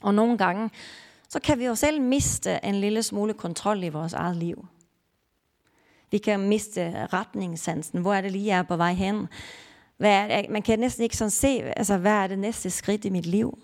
Og 0.00 0.14
nogle 0.14 0.38
gange, 0.38 0.70
så 1.28 1.40
kan 1.40 1.58
vi 1.58 1.64
jo 1.64 1.74
selv 1.74 2.00
miste 2.00 2.60
en 2.64 2.74
lille 2.74 3.02
smule 3.02 3.34
kontrol 3.34 3.84
i 3.84 3.88
vores 3.88 4.12
eget 4.12 4.36
liv. 4.36 4.66
Vi 6.10 6.18
kan 6.18 6.40
miste 6.40 7.06
retningssansen. 7.12 8.00
Hvor 8.00 8.14
er 8.14 8.20
det 8.20 8.32
lige, 8.32 8.46
jeg 8.46 8.58
er 8.58 8.62
på 8.62 8.76
vej 8.76 8.92
hen? 8.92 9.28
Hvad 9.96 10.10
er 10.10 10.42
det? 10.42 10.50
Man 10.50 10.62
kan 10.62 10.78
næsten 10.78 11.02
ikke 11.02 11.16
sådan 11.16 11.30
se, 11.30 11.62
altså, 11.76 11.98
hvad 11.98 12.12
er 12.12 12.26
det 12.26 12.38
næste 12.38 12.70
skridt 12.70 13.04
i 13.04 13.10
mit 13.10 13.26
liv? 13.26 13.58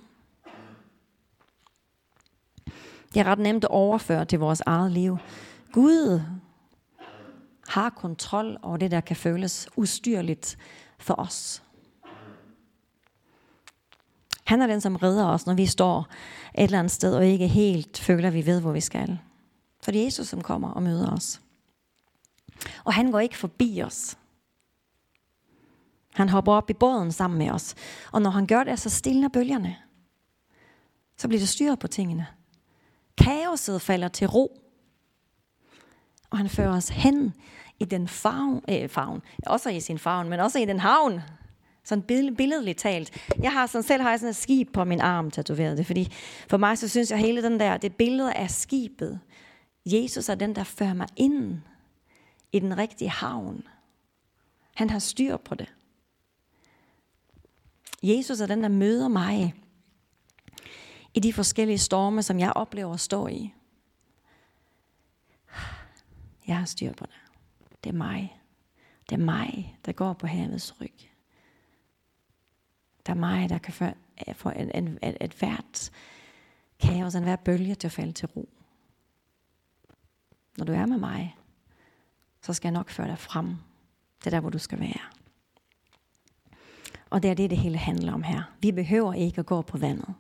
Det 3.15 3.21
er 3.21 3.25
ret 3.25 3.39
nemt 3.39 3.65
at 3.65 3.71
overføre 3.71 4.25
til 4.25 4.39
vores 4.39 4.63
eget 4.67 4.93
liv. 4.93 5.19
Gud 5.73 6.21
har 7.69 7.91
kontrol 7.91 8.59
over 8.63 8.77
det, 8.77 8.91
der 8.91 9.01
kan 9.01 9.17
føles 9.17 9.69
ustyrligt 9.77 10.59
for 10.99 11.15
os. 11.19 11.63
Han 14.45 14.63
er 14.63 14.67
den, 14.67 14.81
som 14.81 14.97
redder 14.97 15.27
os, 15.27 15.47
når 15.47 15.55
vi 15.55 15.67
står 15.67 16.07
et 16.55 16.65
eller 16.65 16.79
andet 16.79 16.91
sted 16.91 17.15
og 17.15 17.27
ikke 17.27 17.49
helt 17.49 17.99
føler, 17.99 18.29
at 18.29 18.35
vi 18.35 18.47
ved, 18.47 18.61
hvor 18.61 18.73
vi 18.73 18.81
skal. 18.81 19.19
For 19.83 19.91
det 19.91 20.01
er 20.01 20.05
Jesus, 20.05 20.29
som 20.29 20.43
kommer 20.43 20.71
og 20.71 20.83
møder 20.83 21.11
os. 21.11 21.41
Og 22.85 22.95
han 22.95 23.11
går 23.11 23.21
ikke 23.21 23.37
forbi 23.37 23.83
os. 23.83 24.19
Han 26.15 26.29
hopper 26.29 26.53
op 26.53 26.71
i 26.71 26.73
båden 26.73 27.13
sammen 27.13 27.39
med 27.39 27.51
os. 27.51 27.75
Og 28.13 28.23
når 28.23 28.31
han 28.31 28.47
gør 28.47 28.65
det, 28.65 28.79
så 28.79 28.91
stiller 28.91 29.29
bølgerne. 29.29 29.77
Så 31.17 31.29
bliver 31.29 31.41
det 31.41 31.49
styret 31.49 31.79
på 31.79 31.87
tingene. 31.87 32.27
Kaoset 33.19 33.83
falder 33.83 34.09
til 34.09 34.27
ro. 34.27 34.61
Og 36.31 36.39
han 36.39 36.49
fører 36.49 36.77
os 36.77 36.89
hen 36.89 37.35
i 37.79 37.85
den 37.85 38.09
favn, 38.09 38.65
øh, 38.71 38.89
favn, 38.89 39.23
også 39.47 39.71
i 39.71 39.81
sin 39.81 39.99
favn, 39.99 40.29
men 40.29 40.41
også 40.41 40.59
i 40.59 40.65
den 40.65 40.81
havn. 40.81 41.21
Sådan 41.85 42.35
billedligt 42.37 42.79
talt. 42.79 43.29
Jeg 43.43 43.53
har 43.53 43.67
sådan, 43.67 43.83
selv 43.83 44.03
har 44.03 44.11
jeg 44.11 44.19
sådan 44.19 44.31
et 44.31 44.37
skib 44.37 44.73
på 44.73 44.85
min 44.85 45.01
arm 45.01 45.31
tatoveret 45.31 45.79
det, 45.79 45.87
fordi 45.87 46.13
for 46.49 46.57
mig 46.57 46.79
så 46.79 46.89
synes 46.89 47.11
jeg 47.11 47.19
hele 47.19 47.43
den 47.43 47.61
der, 47.61 47.77
det 47.77 47.97
billede 47.97 48.35
af 48.35 48.51
skibet. 48.51 49.21
Jesus 49.87 50.29
er 50.29 50.35
den, 50.35 50.55
der 50.55 50.65
fører 50.65 50.95
mig 50.95 51.09
ind 51.17 51.61
i 52.53 52.59
den 52.59 52.79
rigtige 52.79 53.11
havn. 53.11 53.63
Han 54.75 54.91
har 54.91 54.99
styr 54.99 55.37
på 55.37 55.55
det. 55.55 55.75
Jesus 58.03 58.41
er 58.41 58.47
den, 58.47 58.63
der 58.63 58.69
møder 58.69 59.09
mig 59.09 59.55
i 61.15 61.21
de 61.21 61.33
forskellige 61.33 61.79
storme, 61.79 62.23
som 62.23 62.39
jeg 62.39 62.53
oplever 62.53 62.95
at 62.95 63.01
stå 63.01 63.27
i. 63.27 63.55
Jeg 66.49 66.59
har 66.59 66.65
styr 66.65 66.93
på 66.93 67.07
det. 67.07 67.21
Det 67.85 67.91
er 67.91 67.95
mig. 67.95 68.41
Det 69.09 69.21
er 69.21 69.25
mig, 69.25 69.79
der 69.85 69.93
går 69.93 70.13
på 70.13 70.27
havets 70.27 70.81
ryg. 70.81 70.95
Det 73.07 73.09
er 73.09 73.15
mig, 73.15 73.49
der 73.49 73.59
kan 73.59 73.73
få, 73.73 73.85
øh, 73.85 74.35
få 74.35 74.49
et, 74.49 74.71
et, 74.75 74.99
et, 75.03 75.17
et 75.21 75.33
hvert 75.33 75.91
kaos, 76.81 77.15
en 77.15 77.23
hver 77.23 77.37
bølge 77.37 77.75
til 77.75 77.89
at 77.89 77.93
falde 77.93 78.13
til 78.13 78.29
ro. 78.29 78.49
Når 80.59 80.65
du 80.65 80.73
er 80.73 80.87
med 80.87 80.99
mig, 80.99 81.37
så 82.43 82.53
skal 82.53 82.69
jeg 82.69 82.73
nok 82.73 82.91
føre 82.91 83.09
dig 83.09 83.19
frem. 83.19 83.57
Det 84.19 84.27
er 84.27 84.31
der, 84.31 84.41
hvor 84.41 84.51
du 84.51 84.59
skal 84.59 84.81
være. 84.81 85.01
Og 87.11 87.23
det 87.23 87.31
er 87.31 87.35
det, 87.35 87.51
det 87.51 87.59
hele 87.59 87.79
handler 87.79 88.13
om 88.13 88.23
her. 88.23 88.43
Vi 88.61 88.73
behøver 88.73 89.15
ikke 89.15 89.39
at 89.39 89.47
gå 89.47 89.63
på 89.63 89.79
vandet. 89.79 90.15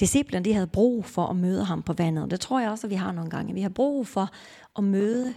Disciplerne 0.00 0.44
de 0.44 0.52
havde 0.52 0.66
brug 0.66 1.04
for 1.04 1.26
at 1.26 1.36
møde 1.36 1.64
ham 1.64 1.82
på 1.82 1.92
vandet. 1.92 2.30
Det 2.30 2.40
tror 2.40 2.60
jeg 2.60 2.70
også, 2.70 2.86
at 2.86 2.90
vi 2.90 2.94
har 2.94 3.12
nogle 3.12 3.30
gange. 3.30 3.54
Vi 3.54 3.62
har 3.62 3.68
brug 3.68 4.06
for 4.06 4.30
at 4.78 4.84
møde 4.84 5.34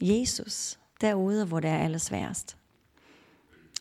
Jesus 0.00 0.78
derude, 1.00 1.46
hvor 1.46 1.60
det 1.60 1.70
er 1.70 1.78
allersværest. 1.78 2.56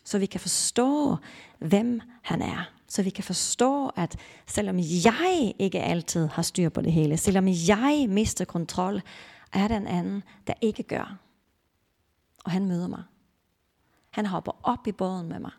Så 0.04 0.20
vi 0.20 0.26
kan 0.26 0.40
forstå, 0.40 1.18
hvem 1.60 2.02
han 2.22 2.42
er. 2.42 2.70
Så 2.88 3.04
vi 3.04 3.10
kan 3.10 3.24
forstå, 3.24 3.90
at 3.90 4.18
selvom 4.48 4.80
jeg 4.80 5.54
ikke 5.60 5.82
altid 5.82 6.28
har 6.28 6.42
styr 6.42 6.70
på 6.70 6.82
det 6.82 6.92
hele, 6.92 7.18
selvom 7.18 7.48
jeg 7.48 8.06
mister 8.10 8.46
kontrol, 8.46 9.02
er 9.54 9.68
der 9.68 9.78
en 9.78 9.88
anden, 9.88 10.24
der 10.48 10.54
ikke 10.62 10.84
gør. 10.84 11.18
Og 12.46 12.52
han 12.52 12.66
møder 12.66 12.88
mig. 12.88 13.04
Han 14.10 14.26
hopper 14.26 14.52
op 14.64 14.88
i 14.88 14.92
båden 14.92 15.28
med 15.28 15.40
mig. 15.40 15.52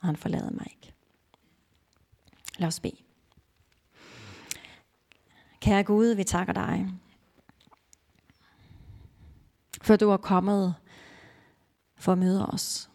Og 0.00 0.06
han 0.06 0.16
forlader 0.16 0.50
mig 0.50 0.66
ikke. 0.70 0.92
Lad 2.58 2.68
os 2.68 2.80
bede. 2.80 3.07
Kære 5.60 5.82
Gud, 5.82 6.06
vi 6.14 6.24
takker 6.24 6.52
dig, 6.52 6.88
for 9.82 9.96
du 9.96 10.10
er 10.10 10.16
kommet 10.16 10.74
for 11.96 12.12
at 12.12 12.18
møde 12.18 12.46
os. 12.46 12.90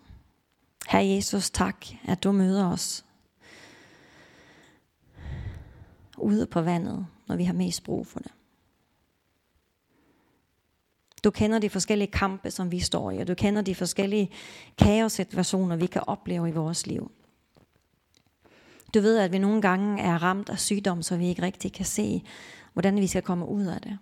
Herre 0.87 1.05
Jesus, 1.05 1.49
tak, 1.49 1.85
at 2.05 2.23
du 2.23 2.31
møder 2.31 2.65
os 2.65 3.05
ude 6.17 6.45
på 6.45 6.61
vandet, 6.61 7.07
når 7.27 7.35
vi 7.35 7.43
har 7.43 7.53
mest 7.53 7.83
brug 7.83 8.07
for 8.07 8.19
det. 8.19 8.31
Du 11.23 11.31
kender 11.31 11.59
de 11.59 11.69
forskellige 11.69 12.11
kampe, 12.11 12.51
som 12.51 12.71
vi 12.71 12.79
står 12.79 13.11
i, 13.11 13.17
og 13.17 13.27
du 13.27 13.33
kender 13.33 13.61
de 13.61 13.75
forskellige 13.75 14.29
kaossituationer, 14.77 15.75
vi 15.75 15.85
kan 15.85 16.03
opleve 16.07 16.49
i 16.49 16.51
vores 16.51 16.87
liv. 16.87 17.11
Du 18.93 18.99
ved, 19.01 19.17
at 19.17 19.31
vi 19.31 19.37
nogle 19.37 19.61
gange 19.61 20.03
er 20.03 20.23
ramt 20.23 20.49
af 20.49 20.59
sygdom, 20.59 21.01
så 21.01 21.17
vi 21.17 21.27
ikke 21.27 21.41
rigtig 21.41 21.73
kan 21.73 21.85
se, 21.85 22.23
hvordan 22.73 22.95
vi 22.95 23.07
skal 23.07 23.21
komme 23.21 23.47
ud 23.47 23.65
af 23.65 23.81
det. 23.81 23.99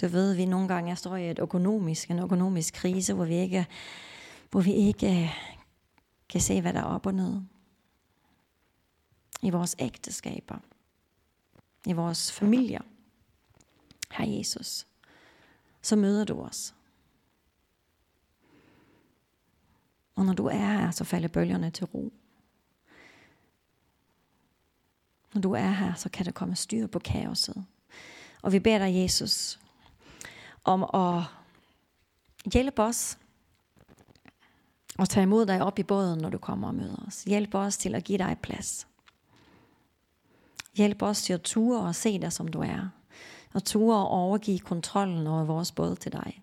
Du 0.00 0.08
ved, 0.08 0.30
at 0.30 0.36
vi 0.36 0.44
nogle 0.44 0.68
gange 0.68 0.96
står 0.96 1.16
i 1.16 1.30
et 1.30 1.38
økonomisk, 1.38 2.10
en 2.10 2.18
økonomisk 2.18 2.74
krise, 2.74 3.14
hvor 3.14 3.24
vi 3.24 3.34
ikke, 3.34 3.66
hvor 4.50 4.60
vi 4.60 4.72
ikke 4.72 5.22
øh, 5.22 5.58
kan 6.28 6.40
se, 6.40 6.60
hvad 6.60 6.72
der 6.72 6.80
er 6.80 6.84
op 6.84 7.06
og 7.06 7.14
ned. 7.14 7.40
I 9.42 9.50
vores 9.50 9.76
ægteskaber. 9.78 10.58
I 11.86 11.92
vores 11.92 12.32
familier. 12.32 12.80
Her 14.10 14.26
Jesus, 14.26 14.86
så 15.82 15.96
møder 15.96 16.24
du 16.24 16.40
os. 16.40 16.74
Og 20.14 20.24
når 20.24 20.32
du 20.32 20.46
er 20.46 20.78
her, 20.80 20.90
så 20.90 21.04
falder 21.04 21.28
bølgerne 21.28 21.70
til 21.70 21.86
ro. 21.86 22.12
Når 25.34 25.40
du 25.40 25.52
er 25.52 25.70
her, 25.70 25.94
så 25.94 26.08
kan 26.08 26.26
der 26.26 26.32
komme 26.32 26.56
styr 26.56 26.86
på 26.86 26.98
kaoset. 26.98 27.64
Og 28.42 28.52
vi 28.52 28.58
beder 28.58 28.78
dig, 28.78 29.02
Jesus, 29.02 29.60
om 30.64 30.82
at 30.94 31.22
hjælpe 32.52 32.82
os 32.82 33.18
og 34.98 35.08
tage 35.08 35.22
imod 35.22 35.46
dig 35.46 35.62
op 35.62 35.78
i 35.78 35.82
båden, 35.82 36.18
når 36.18 36.30
du 36.30 36.38
kommer 36.38 36.68
og 36.68 36.74
møder 36.74 37.04
os. 37.06 37.24
Hjælp 37.24 37.54
os 37.54 37.76
til 37.76 37.94
at 37.94 38.04
give 38.04 38.18
dig 38.18 38.36
plads. 38.42 38.86
Hjælp 40.74 41.02
os 41.02 41.22
til 41.22 41.32
at 41.32 41.42
ture 41.42 41.80
og 41.80 41.94
se 41.94 42.18
dig, 42.18 42.32
som 42.32 42.48
du 42.48 42.60
er. 42.60 42.88
Og 43.54 43.64
ture 43.64 43.96
og 43.96 44.08
overgive 44.08 44.58
kontrollen 44.58 45.26
over 45.26 45.44
vores 45.44 45.72
båd 45.72 45.96
til 45.96 46.12
dig. 46.12 46.42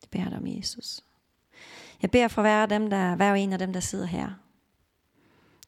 Det 0.00 0.10
beder 0.10 0.28
dig 0.28 0.38
om 0.38 0.46
Jesus. 0.46 1.00
Jeg 2.02 2.10
beder 2.10 2.28
for 2.28 2.42
hver, 2.42 2.66
dem, 2.66 2.90
der, 2.90 3.16
hver 3.16 3.34
en 3.34 3.52
af 3.52 3.58
dem, 3.58 3.72
der 3.72 3.80
sidder 3.80 4.06
her. 4.06 4.30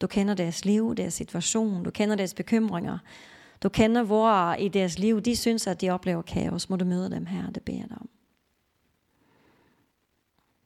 Du 0.00 0.06
kender 0.06 0.34
deres 0.34 0.64
liv, 0.64 0.94
deres 0.94 1.14
situation, 1.14 1.84
du 1.84 1.90
kender 1.90 2.16
deres 2.16 2.34
bekymringer. 2.34 2.98
Du 3.62 3.68
kender, 3.68 4.02
hvor 4.02 4.54
i 4.54 4.68
deres 4.68 4.98
liv 4.98 5.20
de 5.20 5.36
synes, 5.36 5.66
at 5.66 5.80
de 5.80 5.90
oplever 5.90 6.22
kaos. 6.22 6.70
Må 6.70 6.76
du 6.76 6.84
møde 6.84 7.10
dem 7.10 7.26
her, 7.26 7.50
det 7.50 7.62
beder 7.62 7.78
jeg 7.78 7.88
dig 7.88 7.98
om. 8.00 8.08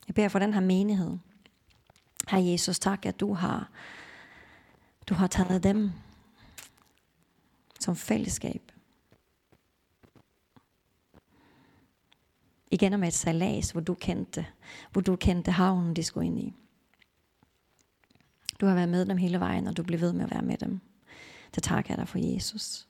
Jeg 0.09 0.15
beder 0.15 0.29
for 0.29 0.39
den 0.39 0.55
her 0.55 0.61
menighed. 0.61 1.19
Herre 2.29 2.45
Jesus, 2.45 2.79
tak, 2.79 3.07
at 3.07 3.21
du 3.21 3.35
har, 3.35 3.71
du 5.07 5.15
har 5.15 5.27
taget 5.27 5.63
dem 5.63 5.91
som 7.81 7.97
fællesskab. 7.97 8.73
Igen 12.71 13.01
med 13.01 13.09
et 13.09 13.15
salas, 13.15 13.71
hvor 13.71 13.81
du 13.81 13.95
kendte, 13.95 14.47
hvor 14.93 15.01
du 15.01 15.17
kendte 15.17 15.51
havnen, 15.51 15.97
de 15.97 16.03
skulle 16.03 16.27
ind 16.27 16.39
i. 16.39 16.55
Du 18.63 18.67
har 18.67 18.75
været 18.75 18.89
med 18.89 19.07
dem 19.07 19.17
hele 19.17 19.41
vejen, 19.41 19.67
og 19.67 19.77
du 19.77 19.83
bliver 19.83 20.01
ved 20.01 20.13
med 20.13 20.25
at 20.25 20.31
være 20.31 20.43
med 20.43 20.57
dem. 20.57 20.81
Det 21.55 21.63
takker 21.63 21.91
jeg 21.91 21.99
dig 21.99 22.09
for 22.09 22.19
Jesus. 22.19 22.89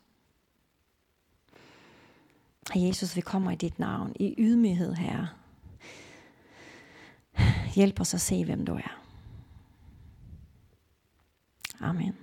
Jesus, 2.75 3.17
vi 3.17 3.21
kommer 3.21 3.51
i 3.51 3.55
dit 3.55 3.79
navn, 3.79 4.13
i 4.21 4.35
ydmyghed, 4.39 4.95
Herre. 4.95 5.29
Hjælp 7.75 8.01
os 8.01 8.15
at 8.15 8.21
se, 8.21 8.45
hvem 8.45 8.67
du 8.67 8.75
er. 8.75 9.03
Amen. 11.81 12.17